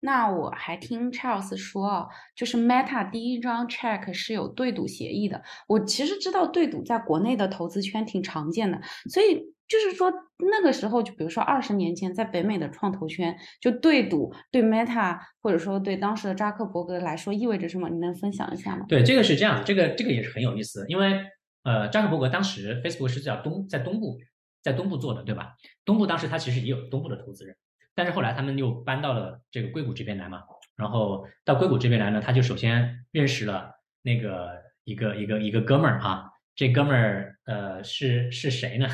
[0.00, 2.06] 那我还听 Charles 说啊，
[2.36, 5.42] 就是 Meta 第一张 check 是有对赌协议的。
[5.66, 17.88] 我其实知道对赌在国内的投资圈挺常见的，所以就是说那个时候，就比如说二十年前，在北美的创投圈，就对赌对 Meta 或者说对当时的扎克伯格来说意味着什么？
[17.88, 18.84] 你能分享一下吗？
[18.88, 21.20] 对，这个是这样，这个这个也是很有意思，因为
[21.62, 24.18] 呃，扎克伯格当时 Facebook 是叫东在东部
[24.62, 25.54] 在东部做的，对吧？
[25.84, 27.56] 东部当时他其实也有东部的投资人。
[27.94, 30.42] 但是后来他们又搬到了这个硅谷这边来嘛，
[30.76, 33.70] 然后到硅谷这边来呢，他就首先认识了
[34.02, 34.50] 那个
[34.84, 38.88] 一个一个一个哥们儿啊，这哥们儿呃是是谁呢？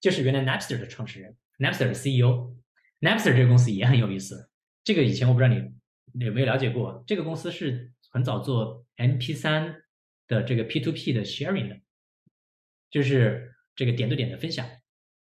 [0.00, 2.54] 就是原来 Napster 的创始人，Napster 的 CEO。
[3.00, 4.50] Napster 这个公司也很有意思，
[4.84, 9.76] 这个以前我不知道你有没有了解过，这个公司是很早做 MP3
[10.26, 11.80] 的这个 P2P 的 sharing 的，
[12.90, 14.66] 就是这个点对点的分享，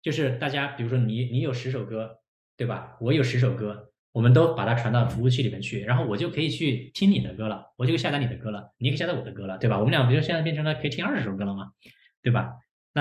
[0.02, 2.18] 就是大家比如说你你有十首歌。
[2.60, 2.98] 对吧？
[3.00, 9.78] 我有十首歌，我们都把它传到服务器里面去，然后我就可以去听你的歌了，我就下载你的歌了，你可以下载我的歌了，对吧？
[9.80, 11.72] 我们俩不就现在变成了可以听二十首歌了吗？
[12.22, 12.52] 对吧？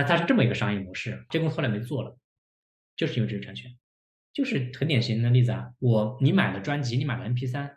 [0.01, 2.17] 那它是这么一个商业模式，这公司后来没做了，
[2.97, 3.77] 就是因为知识产权，
[4.33, 5.73] 就是很典型的例子啊。
[5.81, 7.75] 我你买的专辑，你买的 MP3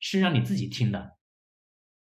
[0.00, 1.12] 是让你自己听的，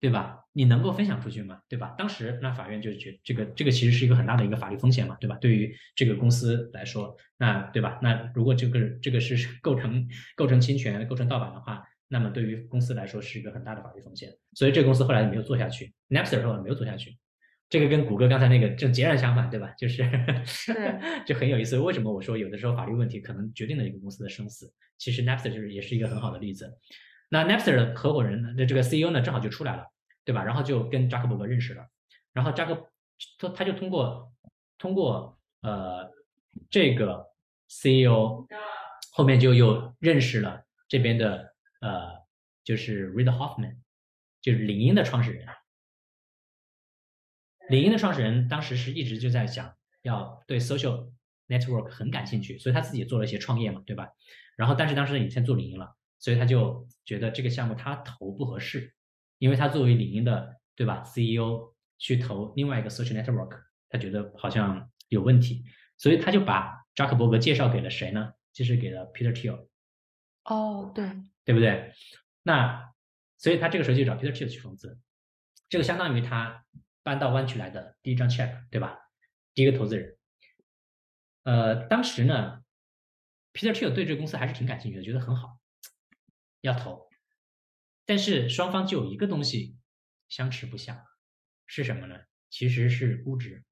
[0.00, 0.38] 对吧？
[0.54, 1.60] 你能够分享出去吗？
[1.68, 1.94] 对吧？
[1.98, 5.36] 当时那法院就觉这个这个其实是一个很大的一个法律风险嘛，对吧？
[5.36, 7.98] 对于这个公司来说，那对吧？
[8.00, 14.30] 那如果这个这个是 构成构成侵权、构成盗版的话，那么对于公司来说是一个很大的法律风险。
[14.54, 17.18] 所以这个公司后来也没有做下去，Napster 后来没有做下去。
[17.72, 19.72] 这个跟谷歌刚才那个正截然相反，对吧？
[19.78, 20.04] 就是
[21.24, 21.78] 就很有意思。
[21.78, 24.70] 为什么我说有的时候法律问题可能决定了一个公司的生死？
[24.98, 26.78] 其实 Napster 就是也是一个很好的例子。
[27.30, 29.86] 那 Napster 的合伙人的这个 CEO 呢，正好就出来了。
[30.24, 30.44] 对吧？
[30.44, 31.86] 然后就跟扎克伯格认识了，
[32.34, 32.90] 然后扎克
[33.38, 34.32] 他他就通过
[34.78, 36.08] 通过呃
[36.70, 37.26] 这个
[37.68, 38.46] CEO
[39.12, 42.12] 后面就又认识了这边的呃
[42.62, 43.78] 就是 Reid Hoffman，
[44.42, 45.48] 就是领英的创始人。
[47.68, 51.12] 领英的创始人当时是一直就在想要对 social
[51.48, 54.08] network 很感兴趣，所以他自己也做了一些创业嘛，对吧？
[54.56, 58.94] 然后但是当时已经做领英了，所以他就觉得这个项目他投不合适。
[59.38, 65.64] 因为他作为领英的对吧 CEO 去投另外一个 social network，他觉得好像有问题，
[65.98, 68.34] 所以他就把扎克伯格介绍给了谁呢？
[68.52, 69.66] 就是给了 Peter Thiel。
[70.44, 71.10] 哦，对，
[71.44, 71.92] 对不对？
[72.44, 72.92] 那
[73.36, 74.96] 所以他这个时候就找 Peter Thiel 去融资，
[75.68, 76.64] 这个相当于他
[77.02, 78.98] 搬到湾区来的第一张 check，对吧？
[79.54, 80.16] 第一个投资人。
[81.44, 82.62] 呃，当时呢
[83.52, 85.58] ，Peter Thiel 对这个公司还是挺感兴趣的，觉得很好，
[86.60, 87.08] 要投。
[88.04, 89.76] 但是双方就有一个东西
[90.28, 91.04] 相持不下，
[91.66, 92.20] 是什么呢？
[92.50, 93.64] 其实是估值，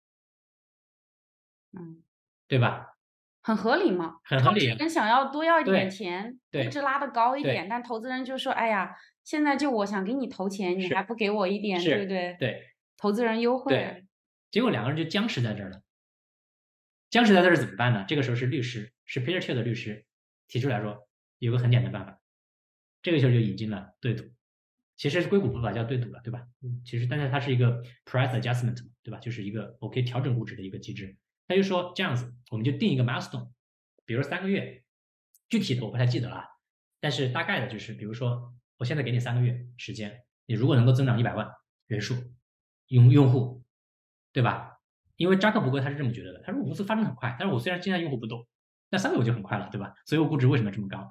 [1.72, 2.02] 嗯，
[2.48, 2.96] 对吧？
[3.42, 12.36] 很合理嘛，很合理人想要多要一点钱，对估值拉的高一点，但投资人就说，哎呀，现在就我想给你投钱，你还不给我一点，对不对？
[12.38, 12.69] 对
[13.00, 14.06] 投资人优惠对，
[14.50, 15.82] 结果两个人就僵持在这儿了。
[17.08, 18.04] 僵持在这儿怎么办呢？
[18.06, 20.04] 这个时候是律师，是 Peter Thiel 的律师
[20.48, 22.20] 提出来说，有个很简单的办法，
[23.00, 24.24] 这个时候就引进了对赌。
[24.96, 26.46] 其实硅谷不把叫对赌了，对吧？
[26.60, 29.18] 嗯，其实但是它是一个 price adjustment，对吧？
[29.18, 31.16] 就是一个我可以调整估值的一个机制。
[31.48, 33.50] 他就说这样子，我们就定一个 milestone，
[34.04, 34.84] 比如三个月，
[35.48, 36.44] 具体的我不太记得了啊，
[37.00, 41.50] 但是大概的就是，比如说我现在给你三个月时间，你如果能够增长一百万
[41.86, 42.14] 人数
[42.90, 43.64] 用用户，
[44.32, 44.78] 对吧？
[45.16, 48.46] 因为扎克伯格他是这么觉得的，他说我公司发展很快，但是我虽然现在用户不多，
[48.88, 49.94] 那三个月我就很快了，对吧？
[50.06, 51.10] 所以我估值为什么这么高？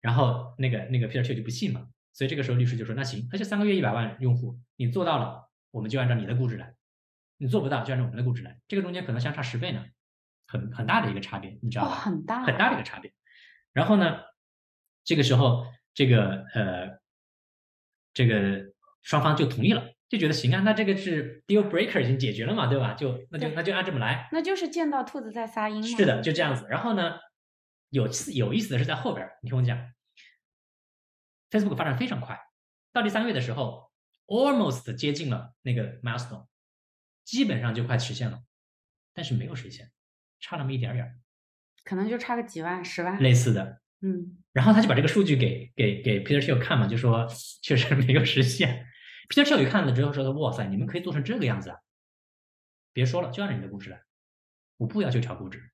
[0.00, 6.74] 然后那个那个 Peter Thiel 就不信嘛，所以这个时候律师就说那行，那就三个月一百万用户，你做到了，我们就按照你的估值来；
[7.38, 8.58] 你做不到就按照我们的估值来。
[8.68, 9.84] 这个中间可能相差十倍呢，
[10.46, 11.94] 很很大的一个差别，你知道哦，吧？
[11.94, 13.12] 很大很大的一个差别。
[13.72, 14.20] 然后呢，
[15.04, 16.98] 这个时候这个呃，
[18.12, 18.72] 这个
[19.02, 22.94] 双方就同意了，就觉得行啊，那这个是 deal breaker 已经解决了嘛，对吧？
[22.94, 24.28] 就那就那就按这么来。
[24.30, 25.82] 那就是见到兔子在撒鹰嘛。
[25.86, 26.66] 是的，就这样子。
[26.70, 27.18] 然后呢，
[27.90, 29.76] 有次有意思的是在后边儿，你听我讲
[31.50, 32.38] ，Facebook 发展非常快，
[32.92, 33.90] 到第三个月的时候
[34.26, 36.46] ，almost 接近了那个 milestone，
[37.24, 38.40] 基本上就快实现了，
[39.12, 39.90] 但是没有实现，
[40.38, 41.16] 差那么一点点儿，
[41.84, 43.20] 可能就差个几万、十万。
[43.20, 43.80] 类似的。
[44.00, 47.26] 嗯，然后他就把这个数据给给给 Peter Thiel 看嘛，就说
[47.62, 48.86] 确实没有实现。
[49.28, 51.78] Peter Thiel 看了之后说：“哇塞，你们可以做成这个样子啊！
[52.92, 54.02] 别说了，就按照你的估值来，
[54.76, 55.70] 我不要求调估值。”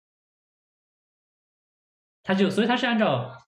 [2.23, 3.47] 他就所以他是按照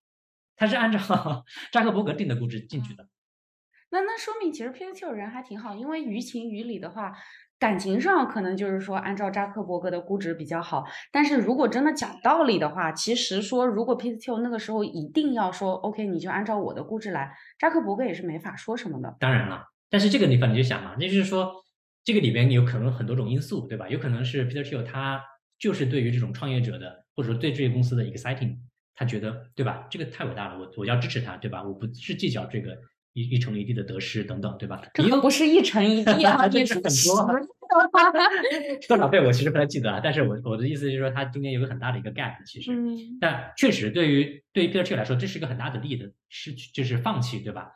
[0.57, 0.98] 他是按照
[1.70, 3.07] 扎克伯格定的估值进去的。
[3.90, 7.12] 那那说明其实 Peter Thiel 人还挺好，因为于情于理的话，
[7.59, 19.14] 感情上可能就是说按照扎克伯格的估值比较好，但是如果真的讲道理的话，其实说如果 Peter Thiel 那个时候一定要说 OK，你就按照我的估值来，扎克伯格也是没法说什么的。
[19.20, 21.53] 当然了，但是这个地方你就想嘛，那就是说
[22.03, 23.86] 这个里边有可能很多种因素，对吧？
[23.90, 25.22] 有可能是 Peter Thiel 他
[25.59, 28.57] 就是对于这种创业者的，或者说对这个公司的 exciting，
[28.95, 29.86] 他觉得对吧？
[29.90, 31.62] 这个太伟大了，我我要支持他，对吧？
[31.62, 32.76] 我不是计较这个
[33.12, 34.82] 一一城一地的得失等等，对吧？
[34.95, 37.49] 这也有可不是一城一地啊， 这也是是很多
[38.88, 47.72] 多少倍我其实不太记得了，但是我我的意思就是说，它中间有个很大的一个 gap，其实，嗯，但确实对于对于 Peter Thiel 来说，这是一个很大的利的失去，就是放弃，对吧？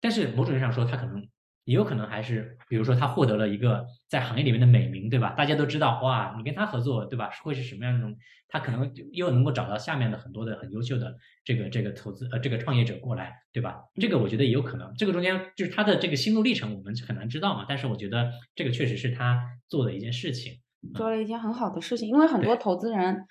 [0.00, 1.26] 但是某种意义上说，他可能
[1.68, 5.34] 也有可能还是，比如说他获得了一个在行业里面的美名，对吧？
[5.36, 7.28] 大家都知道，哇，你跟他合作，对吧？
[7.42, 8.16] 会是什么样的那种？
[8.48, 11.14] 他可能又能够找到下面的很多的很优秀的
[11.44, 13.82] 这个这个投资呃这个创业者过来，对吧？
[14.00, 17.66] 这个我觉得也有可能，这个中间就是他的这个心路历程，我们很难知道嘛。
[17.68, 19.38] 但是我觉得这个确实是他
[19.68, 20.54] 做的一件事情。
[20.94, 23.26] 做了一件很好的事情，因为很多投资人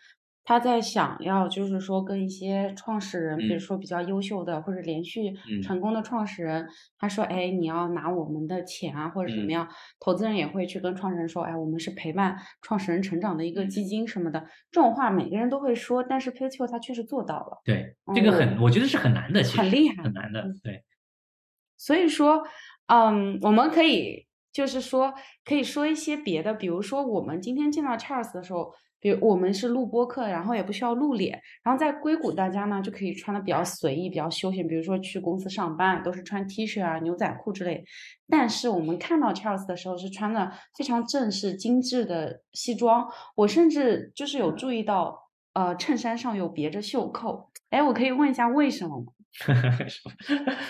[0.50, 3.60] 他在想要就是说跟一些创始人，比如嗯。
[3.60, 5.62] 说比较优秀的或者连续嗯。
[5.62, 6.66] 成功的创始人，
[6.98, 9.52] 他说，哎，你要拿我们的钱啊，或者怎么嗯。
[9.52, 9.68] 样，
[10.00, 13.70] 投资人也会去跟创始人说，哎，我们是陪伴创始人成长的一个嗯。
[13.70, 14.40] 基金什么的，
[14.72, 17.62] 这种话每个人都会说，但是 p a t o 他确实做到了。
[17.66, 20.58] 对，这个哦很，我觉得是很难的，其实很厉害很难的嗯。
[20.64, 20.86] 对，
[21.76, 22.42] 所以说，
[22.86, 37.84] 嗯，我们可以就是说，可以说一些别的，比如说我们今天见到 Charles 的时候，比如我们是录播课，然后也不需要露脸，然后在硅谷大家呢就可以穿的比较随意、比较休闲，比如说去公司上班都是穿 T 恤啊、牛仔裤之类。
[38.28, 47.50] 但是我们看到 Charles 的时候是穿的非常正式、精致的西装，我甚至就是有注意到，呃，衬衫上有别着袖扣。
[47.70, 49.06] 哎，我可以问一下为什么吗？
[49.40, 49.70] 哈 哈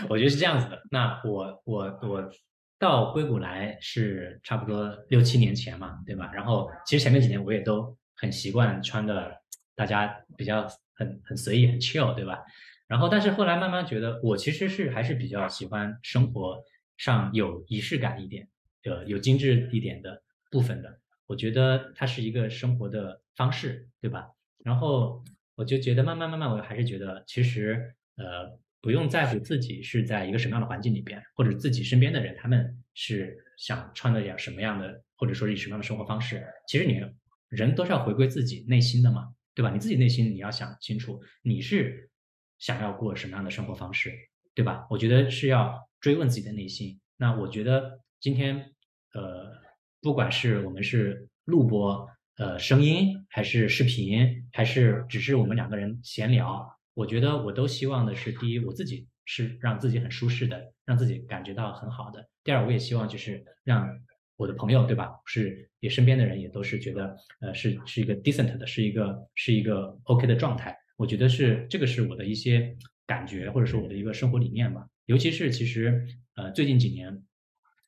[0.10, 0.78] 我觉得是这样子的。
[0.92, 2.30] 那我我我
[2.78, 6.30] 到硅谷来是差不多六七年前嘛，对吧？
[6.34, 9.42] 然后其实前面几年我也都很习惯穿的，
[9.76, 12.44] 大家比较很很随意、很 chill，对吧？
[12.88, 16.64] 然后但是后来慢慢觉得，我其实是还是比较喜欢生活
[16.96, 18.48] 上有仪式感一点，
[18.84, 21.00] 呃，有精致一点的部分的。
[21.26, 24.30] 我觉得它是一个生活的方式，对吧？
[24.64, 25.22] 然后
[25.56, 36.48] 我就觉得慢慢慢慢，我还是觉得其实呃不用在乎自己是在一个什么样的环境里边，或者自己身边的人他们是想穿的样什么样的，或者说以什么样的生活方式。
[36.68, 37.04] 其实你
[37.50, 39.72] 人都是要回归自己内心的嘛，对吧？
[39.72, 42.10] 你自己内心你要想清楚，你是
[42.58, 44.14] 想要过什么样的生活方式，
[44.54, 44.86] 对吧？
[44.90, 47.00] 我觉得是要追问自己的内心。
[47.18, 48.74] 那我觉得今天
[49.14, 49.54] 呃，
[50.02, 52.08] 不管是我们是录播。
[52.40, 63.90] 呃，声音还是视频，还是只是我们两个人闲聊，我觉得我都希望的是，第一，我自己是让自己很舒适的，让自己感觉到很好的；第二，我也希望就是让
[64.38, 65.10] 我的朋友，对吧？
[65.26, 70.78] 是也身边的人也都是觉得，呃，是是一个 decent 的，是一个是一个 OK 的状态。
[70.96, 72.76] 我觉得是这个是我的一些
[73.06, 74.88] 感觉，或者是我的一个生活理念吧。
[75.06, 77.22] 尤其是其实，呃，最近几年，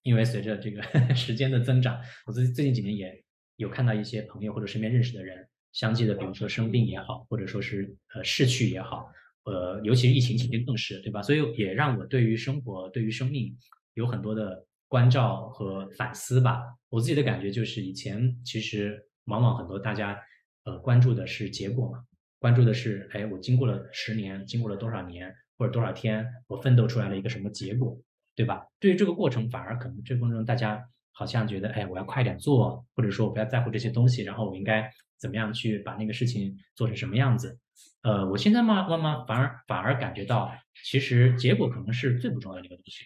[0.04, 0.82] 因为随着这个
[1.16, 3.24] 时间的增长，我最最近几年也
[3.56, 9.12] 有看到一些朋友或者身边认识的人，相继的，比如说生病也好，或者说是呃逝去也好。
[9.45, 11.22] 呃，尤其是疫情期间更是，对吧？
[11.22, 13.58] 所以也让我对于生活、对于生命
[13.95, 16.62] 有很多的关照和反思吧。
[16.90, 20.20] 我自己的感觉就是，以前其实往往很多大家
[20.66, 22.04] 呃关注的是结果嘛，
[22.40, 27.98] 关注的是，哎，我经过了十年，经过了多少年或者多少天，我奋斗出来了一个什么结果，
[28.36, 28.66] 对吧？
[28.80, 37.60] 对于这个过程，反而可能这过程中大家好像觉得，哎，我要快点做，或者说我不要在乎这些东西，然后我应该怎么样去把那个事情做成什么样子。
[38.02, 40.52] 呃，我现在慢慢慢反而反而感觉到，
[40.86, 43.04] 其实结果可能是最不重要的一个东西，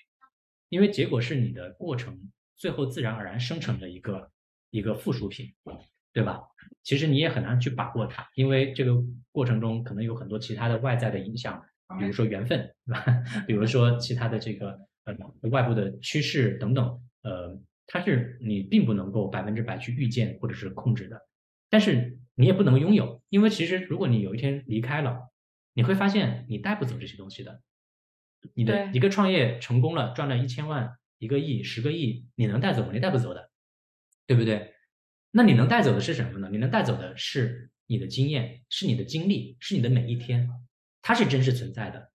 [0.73, 2.19] 因为结果是你的过程
[2.55, 4.31] 最后自然而然生成的一个
[4.71, 5.53] 一个附属品，
[6.11, 6.41] 对吧？
[6.81, 8.91] 其实你也很难去把握它，因为这个
[9.31, 11.63] 过程中可能有很多其他的外在的影响，
[11.99, 13.05] 比如说缘分，对吧？
[13.45, 15.15] 比如说其他的这个呃
[15.51, 17.55] 外部的趋势等等，呃，
[17.85, 21.21] 它是你并不能够百分之百去预见或者是控制的，
[21.69, 22.17] 但是。
[22.35, 25.29] 你也不能拥有，因为其实如果你有一天离开了，
[25.75, 27.61] 你会发现你带不走这些东西的。
[28.53, 32.91] 你的一个创业成功了，赚了一千万、一个亿、十个亿，你能带走吗？
[32.93, 33.49] 你带不走的，
[34.27, 34.73] 对不对？
[35.31, 36.49] 那你能带走的是什么呢？
[36.51, 40.49] 你能带走的是你的经验，是你的经历，是你的每一天，
[41.01, 42.11] 它是真实存在的。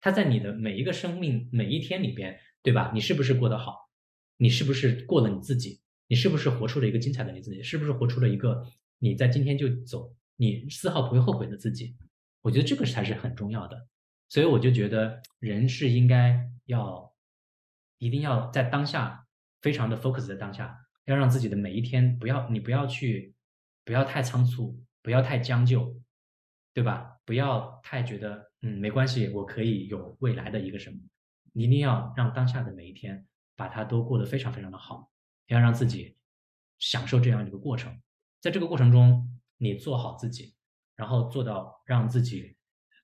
[0.00, 2.90] 它在你的每一个生命每一天里边，对吧？
[2.94, 3.90] 你是不是过得好？
[4.36, 5.80] 你是不是过了你自己？
[6.06, 7.62] 你是不是活出了一个精彩的你自己？
[7.62, 8.64] 是不是活出了一个？
[8.98, 11.96] 你在今天就走，你丝毫不会后悔的自己，
[12.42, 13.86] 我觉得这个才是很重要的。
[14.30, 17.12] 所以我就觉得人是应该要，
[17.98, 19.26] 一定要在当下
[19.60, 23.34] 非常的 focus 在当下，要让自己的每一天不要你不要去，
[23.84, 26.00] 不要太仓促，不要太将就，
[26.72, 27.18] 对吧？
[27.24, 30.98] 不要太觉得嗯没关系，我可以有未来的一个什么，
[31.52, 33.26] 你一定要让当下的每一天
[33.56, 35.10] 把它都过得非常非常的好，
[35.48, 36.16] 要让自己
[36.78, 38.00] 享受这样一个过程。
[38.40, 40.54] 在这个过程中，你做好自己，
[40.94, 42.56] 然后做到让自己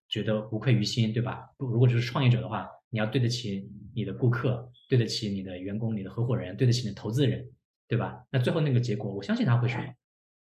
[0.09, 1.49] 觉得无愧于心，对吧？
[1.59, 7.51] 如果就是创业者的话，你要对得起你的顾客，对得起你的员工、你的合伙人，对得起你的投资人，
[7.89, 8.25] 对吧？
[8.31, 9.83] 那最后那个结果，我相信他会是好，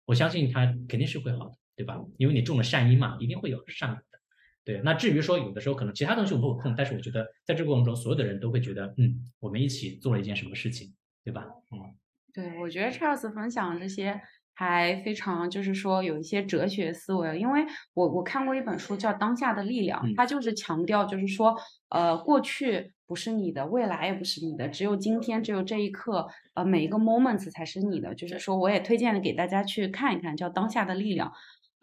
[0.05, 1.99] 我相信他肯定是会好的，对吧？
[2.19, 4.19] 因为你种了善因嘛，一定会有善果的。
[4.65, 11.47] 对，那至于说有的时候可能其他东西我不可控，但是我觉得在这个过程中，所有的人都会觉得，嗯，我们一起做了一件什么事情，对吧？
[11.73, 11.95] 嗯，
[12.33, 14.21] 对，我觉得 Charles 分享这些。
[14.55, 21.57] 还非常就是说有一些哲学思维，因为我我看过一本书叫《当下的力量》，它就是强调就是说，
[21.89, 28.15] 呃，过去不是你的，未来也不是你的，只有今天，只有这一刻，呃，每一个 moments 才是你的。
[28.15, 31.29] 就是说，我也推荐给大家去看一看，叫《当下的力量》。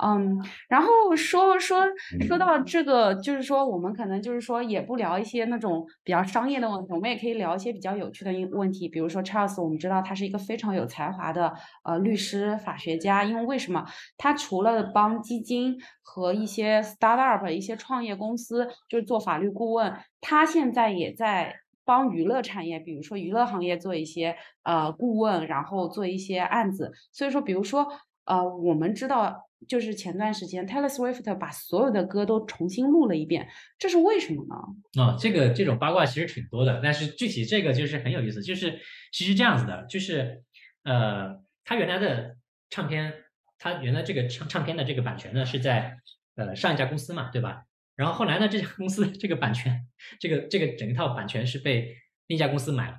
[0.03, 1.83] 嗯，然后说说
[2.27, 8.89] 说到这个，就是说我们可能就是说也不聊一些那种比较商业的问题，我们也可以聊一些比较有趣的问题。
[8.89, 13.85] 比如说 Charles，我们知道他是一个非常有才华的呃律师、法学家，因为为什么
[14.17, 21.53] 他除了帮基金和一些 startup、一些创业公司就是做法律顾问，他现在也在
[21.85, 26.91] 帮娱乐产业，比如说娱乐行业做一些呃顾问，然后做一些案子。
[27.11, 27.87] 所以说，比如说
[28.25, 29.47] 呃，我们知道。
[29.67, 33.47] 就是前段时间，Taylor Swift 把所有的歌都重新录了一遍，
[33.77, 35.01] 这是为什么呢？
[35.03, 38.79] 啊，这个这种八卦其实挺多的，但是具体这个就是很有意思，就是
[39.11, 40.43] 其实这样子的，就是
[40.83, 42.35] 呃，他原来的
[42.69, 43.13] 唱片，
[43.59, 45.97] 他原来这个唱唱片的这个版权呢是在
[46.35, 47.65] 呃上一家公司嘛，对吧？
[47.95, 49.87] 然后后来呢，这家公司这个版权，
[50.19, 51.95] 这个这个整一套版权是被
[52.25, 52.97] 另一家公司买了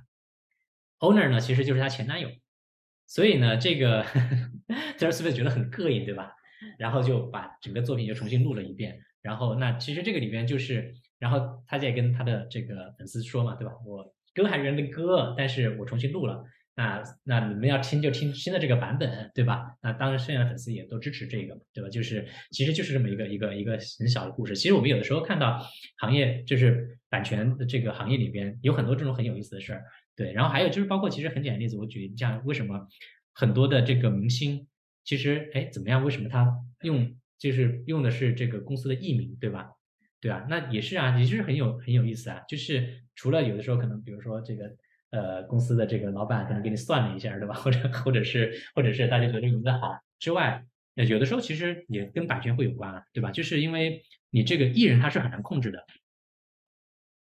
[1.00, 2.30] ，owner 呢其实就是他前男友，
[3.06, 4.04] 所以呢，这个
[4.96, 6.36] Taylor Swift 觉得很膈应，对吧？
[6.78, 13.72] 然后就把整个作品又重新录了一遍，然后那其实这个里边就是，然后他也跟他的这个粉丝说嘛，对吧？
[13.86, 16.44] 我歌还是原来的歌，但是我重新录了，
[16.74, 19.76] 那那你们要听就听新的这个版本，对吧？
[19.82, 21.90] 那当然剩下的粉丝也都支持这个，对吧？
[21.90, 24.56] 就是其实就是这么一个一个一个很小的故事。
[24.56, 25.62] 其实我们有的时候看到
[25.98, 29.84] 行业就是版权的这个行业里边有很多这种很有意思的事儿，
[30.16, 30.32] 对。
[30.32, 32.88] 然后还有就是包括其实很简单例子，我举像为什么
[33.34, 34.66] 很多的这个明星。
[35.05, 36.05] 其实，哎，怎么样？
[36.05, 39.70] 为什么他用就是用的是这个公司的艺名，对吧？
[40.20, 42.40] 对啊，那也是啊，也就是很有很有意思啊。
[42.48, 44.76] 就是除了有的时候可能，比如说这个
[45.11, 47.55] 呃公司的这个老板可能给你算了一下，对吧？
[47.59, 53.30] 或者或者是或者是大家觉得名字好之外，那有的时候其实也跟版权会有关啊，对吧？
[53.32, 55.84] 就是因为你这个艺人他是很难控制的，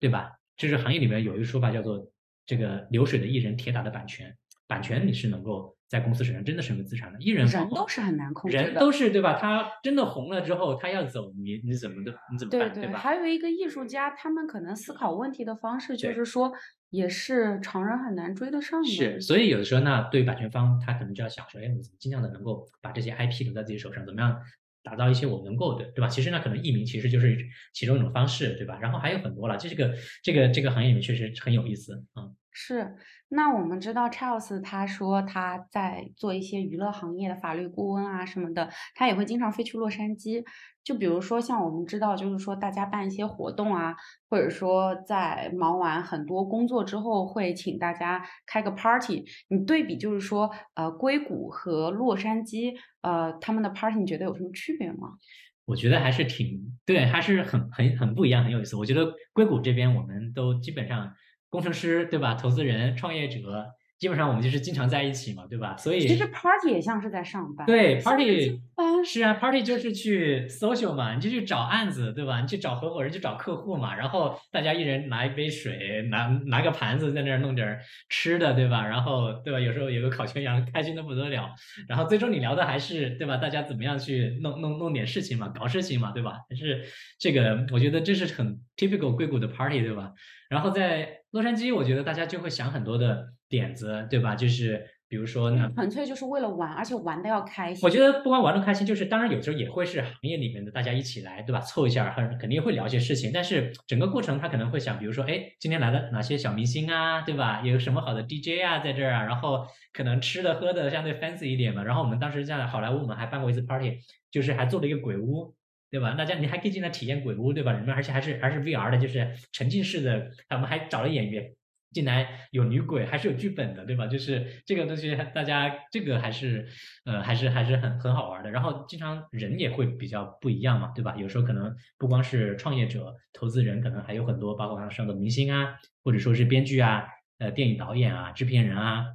[0.00, 0.32] 对吧？
[0.56, 2.10] 就是行业里面有一个说法叫做
[2.44, 4.36] 这个流水的艺人，铁打的版权。
[4.66, 9.36] 版权你是能够在公司手上真的是个资产的，艺人人都是很难控制的，人都是对吧？
[9.40, 12.14] 他真的红了之后，他要走，你你怎么的？
[12.30, 12.72] 你怎么办？
[12.72, 12.96] 对吧？
[12.96, 16.52] 还有一个艺术家，他们可能思考问题的方式就是说，
[16.90, 18.88] 也是常人很难追得上的。
[18.88, 24.06] 是，所以有的时候，那对于版权方，他可能就要想说，哎，我怎么尽量的能够把这些 IP 留在自己手上？
[24.06, 24.40] 怎么样？
[24.82, 26.08] 打造一些我能够的，对吧？
[26.08, 27.36] 其实呢，可能艺名其实就是
[27.74, 28.78] 其中一种方式，对吧？
[28.80, 32.30] 然后还有很多了，这个这个这个行业里面确实很有意思啊。
[32.52, 32.96] 是，
[33.28, 40.44] 那我们知道 Charles 他说他在做一些娱乐行业的法律顾问啊什么的，他也会经常飞去洛杉矶。
[40.82, 43.94] 就比如说像我们知道，就是说大家办一些活动啊，
[44.28, 49.24] 或者说在忙完很多工作之后，会请大家开个 party。
[49.48, 55.18] 你对比就是说，呃，硅谷和洛杉矶，呃，他们的 party，你觉得有什么区别吗？
[55.66, 58.74] 我觉得还是挺对，还是很很很不一样，很有意思。
[58.74, 61.14] 我觉得硅谷这边我们都基本上
[61.50, 63.66] 工程师对吧，投资人、创业者。
[63.98, 65.76] 基本上我们就是经常在一起嘛，对吧？
[65.76, 67.66] 所以其实 party 也像是在上班。
[67.66, 68.58] 对，party
[69.04, 72.40] 是啊，party 就是去 social 嘛，你就去找案子，对吧？
[72.40, 73.94] 你去找合伙人，去找客户嘛。
[73.94, 77.78] 然后大家一人拿一杯水，拿拿个盘子在那儿弄点
[78.08, 78.86] 吃的，对吧？
[78.86, 79.60] 然后对吧？
[79.60, 81.50] 有时候有个烤全羊，开心的不得了。
[81.86, 83.36] 然后最终你聊的还是对吧？
[83.36, 86.38] 大家怎么样去弄弄弄点事情嘛，搞事情嘛，对吧？
[86.48, 86.82] 还是
[87.18, 90.14] 这个，我觉得这是很 typical 硅谷的 party，对吧？
[90.48, 93.28] 然后在洛杉矶，我觉得大家就会想很多的。
[93.50, 94.36] 点子对吧？
[94.36, 97.84] 就是比如说呢，纯粹就是为了玩，而且玩的要开心。
[97.84, 101.58] 我觉得不光玩的开心，就是当然有时候也会是行业里面的大家一起来，对吧？
[101.58, 103.32] 凑一下，很肯定会聊一些事情。
[103.34, 107.60] 但是整个过程他可能会想，比如说，哎，今天来了哪些小明星啊，对吧？
[107.64, 109.24] 有什么好的 DJ 啊在这儿啊？
[109.24, 111.82] 然后可能吃的喝的相对 fancy 一点嘛。
[111.82, 113.98] 然后我们当时在好莱坞，我们还办过一次 party，
[114.30, 115.52] 就是还做了一个鬼屋，
[115.90, 116.14] 对吧？
[116.14, 117.72] 大家你还可以进来体验鬼屋，对吧？
[117.72, 120.30] 里面而且还是还是 VR 的，就是沉浸式的。
[120.50, 121.52] 我们还找了演员。
[121.92, 124.06] 进来有女鬼，还是有剧本的，对吧？
[124.06, 126.64] 就是这个东西，大家这个还是，
[127.04, 128.50] 呃，还是还是很很好玩的。
[128.52, 131.16] 然后经常人也会比较不一样嘛，对吧？
[131.16, 139.06] 有时候可能不光是创业者、投资人，可能还有很多，包括刚刚说的明星啊，或者说是编剧啊、呃，电影导演啊、制片人啊、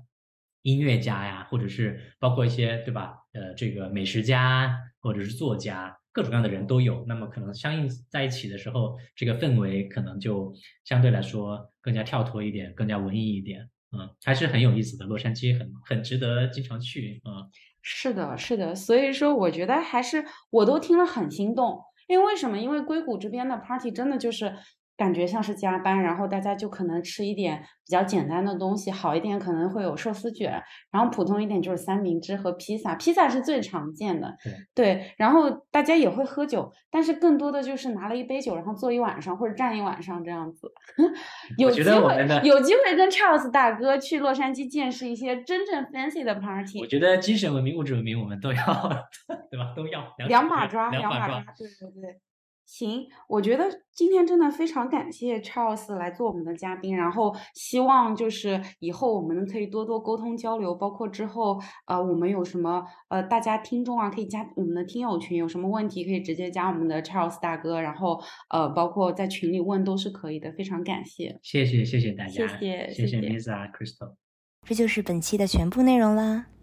[0.66, 3.14] 音乐家呀，或者是包括一些，对吧？
[3.34, 5.96] 呃，这个美食家或者是作家。
[6.12, 10.52] 各种各样的人都有，那么可能相应在一起的时候，这个氛围可能就
[10.84, 15.06] 相对来说更加跳脱一点，更加文艺一点，嗯，还是很有意思的。
[15.06, 17.46] 洛杉矶很很值得经常去，嗯，
[17.84, 22.58] 是的，是的，所以说我觉得还是我都听了很心动，因为为什么？
[22.58, 24.56] 因为硅谷这边的 party 真的就是。
[24.98, 34.36] 感觉像是加班，然后大家就可能吃一点比较简单的东西，好一点可能会有寿司卷，然后普通一点就是三明治和披萨，披萨是最常见的。
[34.74, 40.72] 对，然后大家也会喝酒，但是更多的就是拿了一杯酒，然后坐一晚上或者站一晚上这样子。
[41.58, 46.80] 有机会有机会跟 Charles 大哥去洛杉矶见识一些真正 fancy 的 party。
[46.80, 48.64] 我觉得精神文明、物质文明我们都要，
[49.52, 49.74] 对吧？
[49.76, 52.20] 都要两把抓，两把抓，对对对。
[52.66, 74.16] 行，我觉得今天真的非常感谢 Charles 来做我们的嘉宾，然后希望就是以后我们可以多多沟通交流，包括之后呃我们有什么呃大家听众啊可以加我们的听友群，有什么问题可以直接加我们的 Charles 大哥，然后呃包括在群里问都是可以的，非常感谢，谢谢谢谢大家，谢谢谢谢 Misa Crystal，
[74.64, 76.55] 这就是本期的全部内容啦。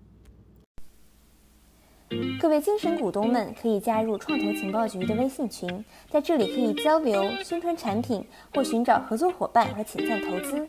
[2.41, 10.67] 各位精神股东们可以加入创投情报局的微信群在这里可以交流宣传产品或寻找合作伙伴和潜在投资。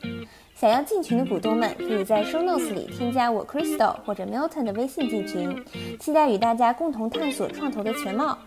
[0.55, 5.65] 想要进群的股东们可以在 show notes 里添加我 crystal 或者 milton 的微信进群
[5.99, 8.37] 期待与大家共同探索创投的全貌。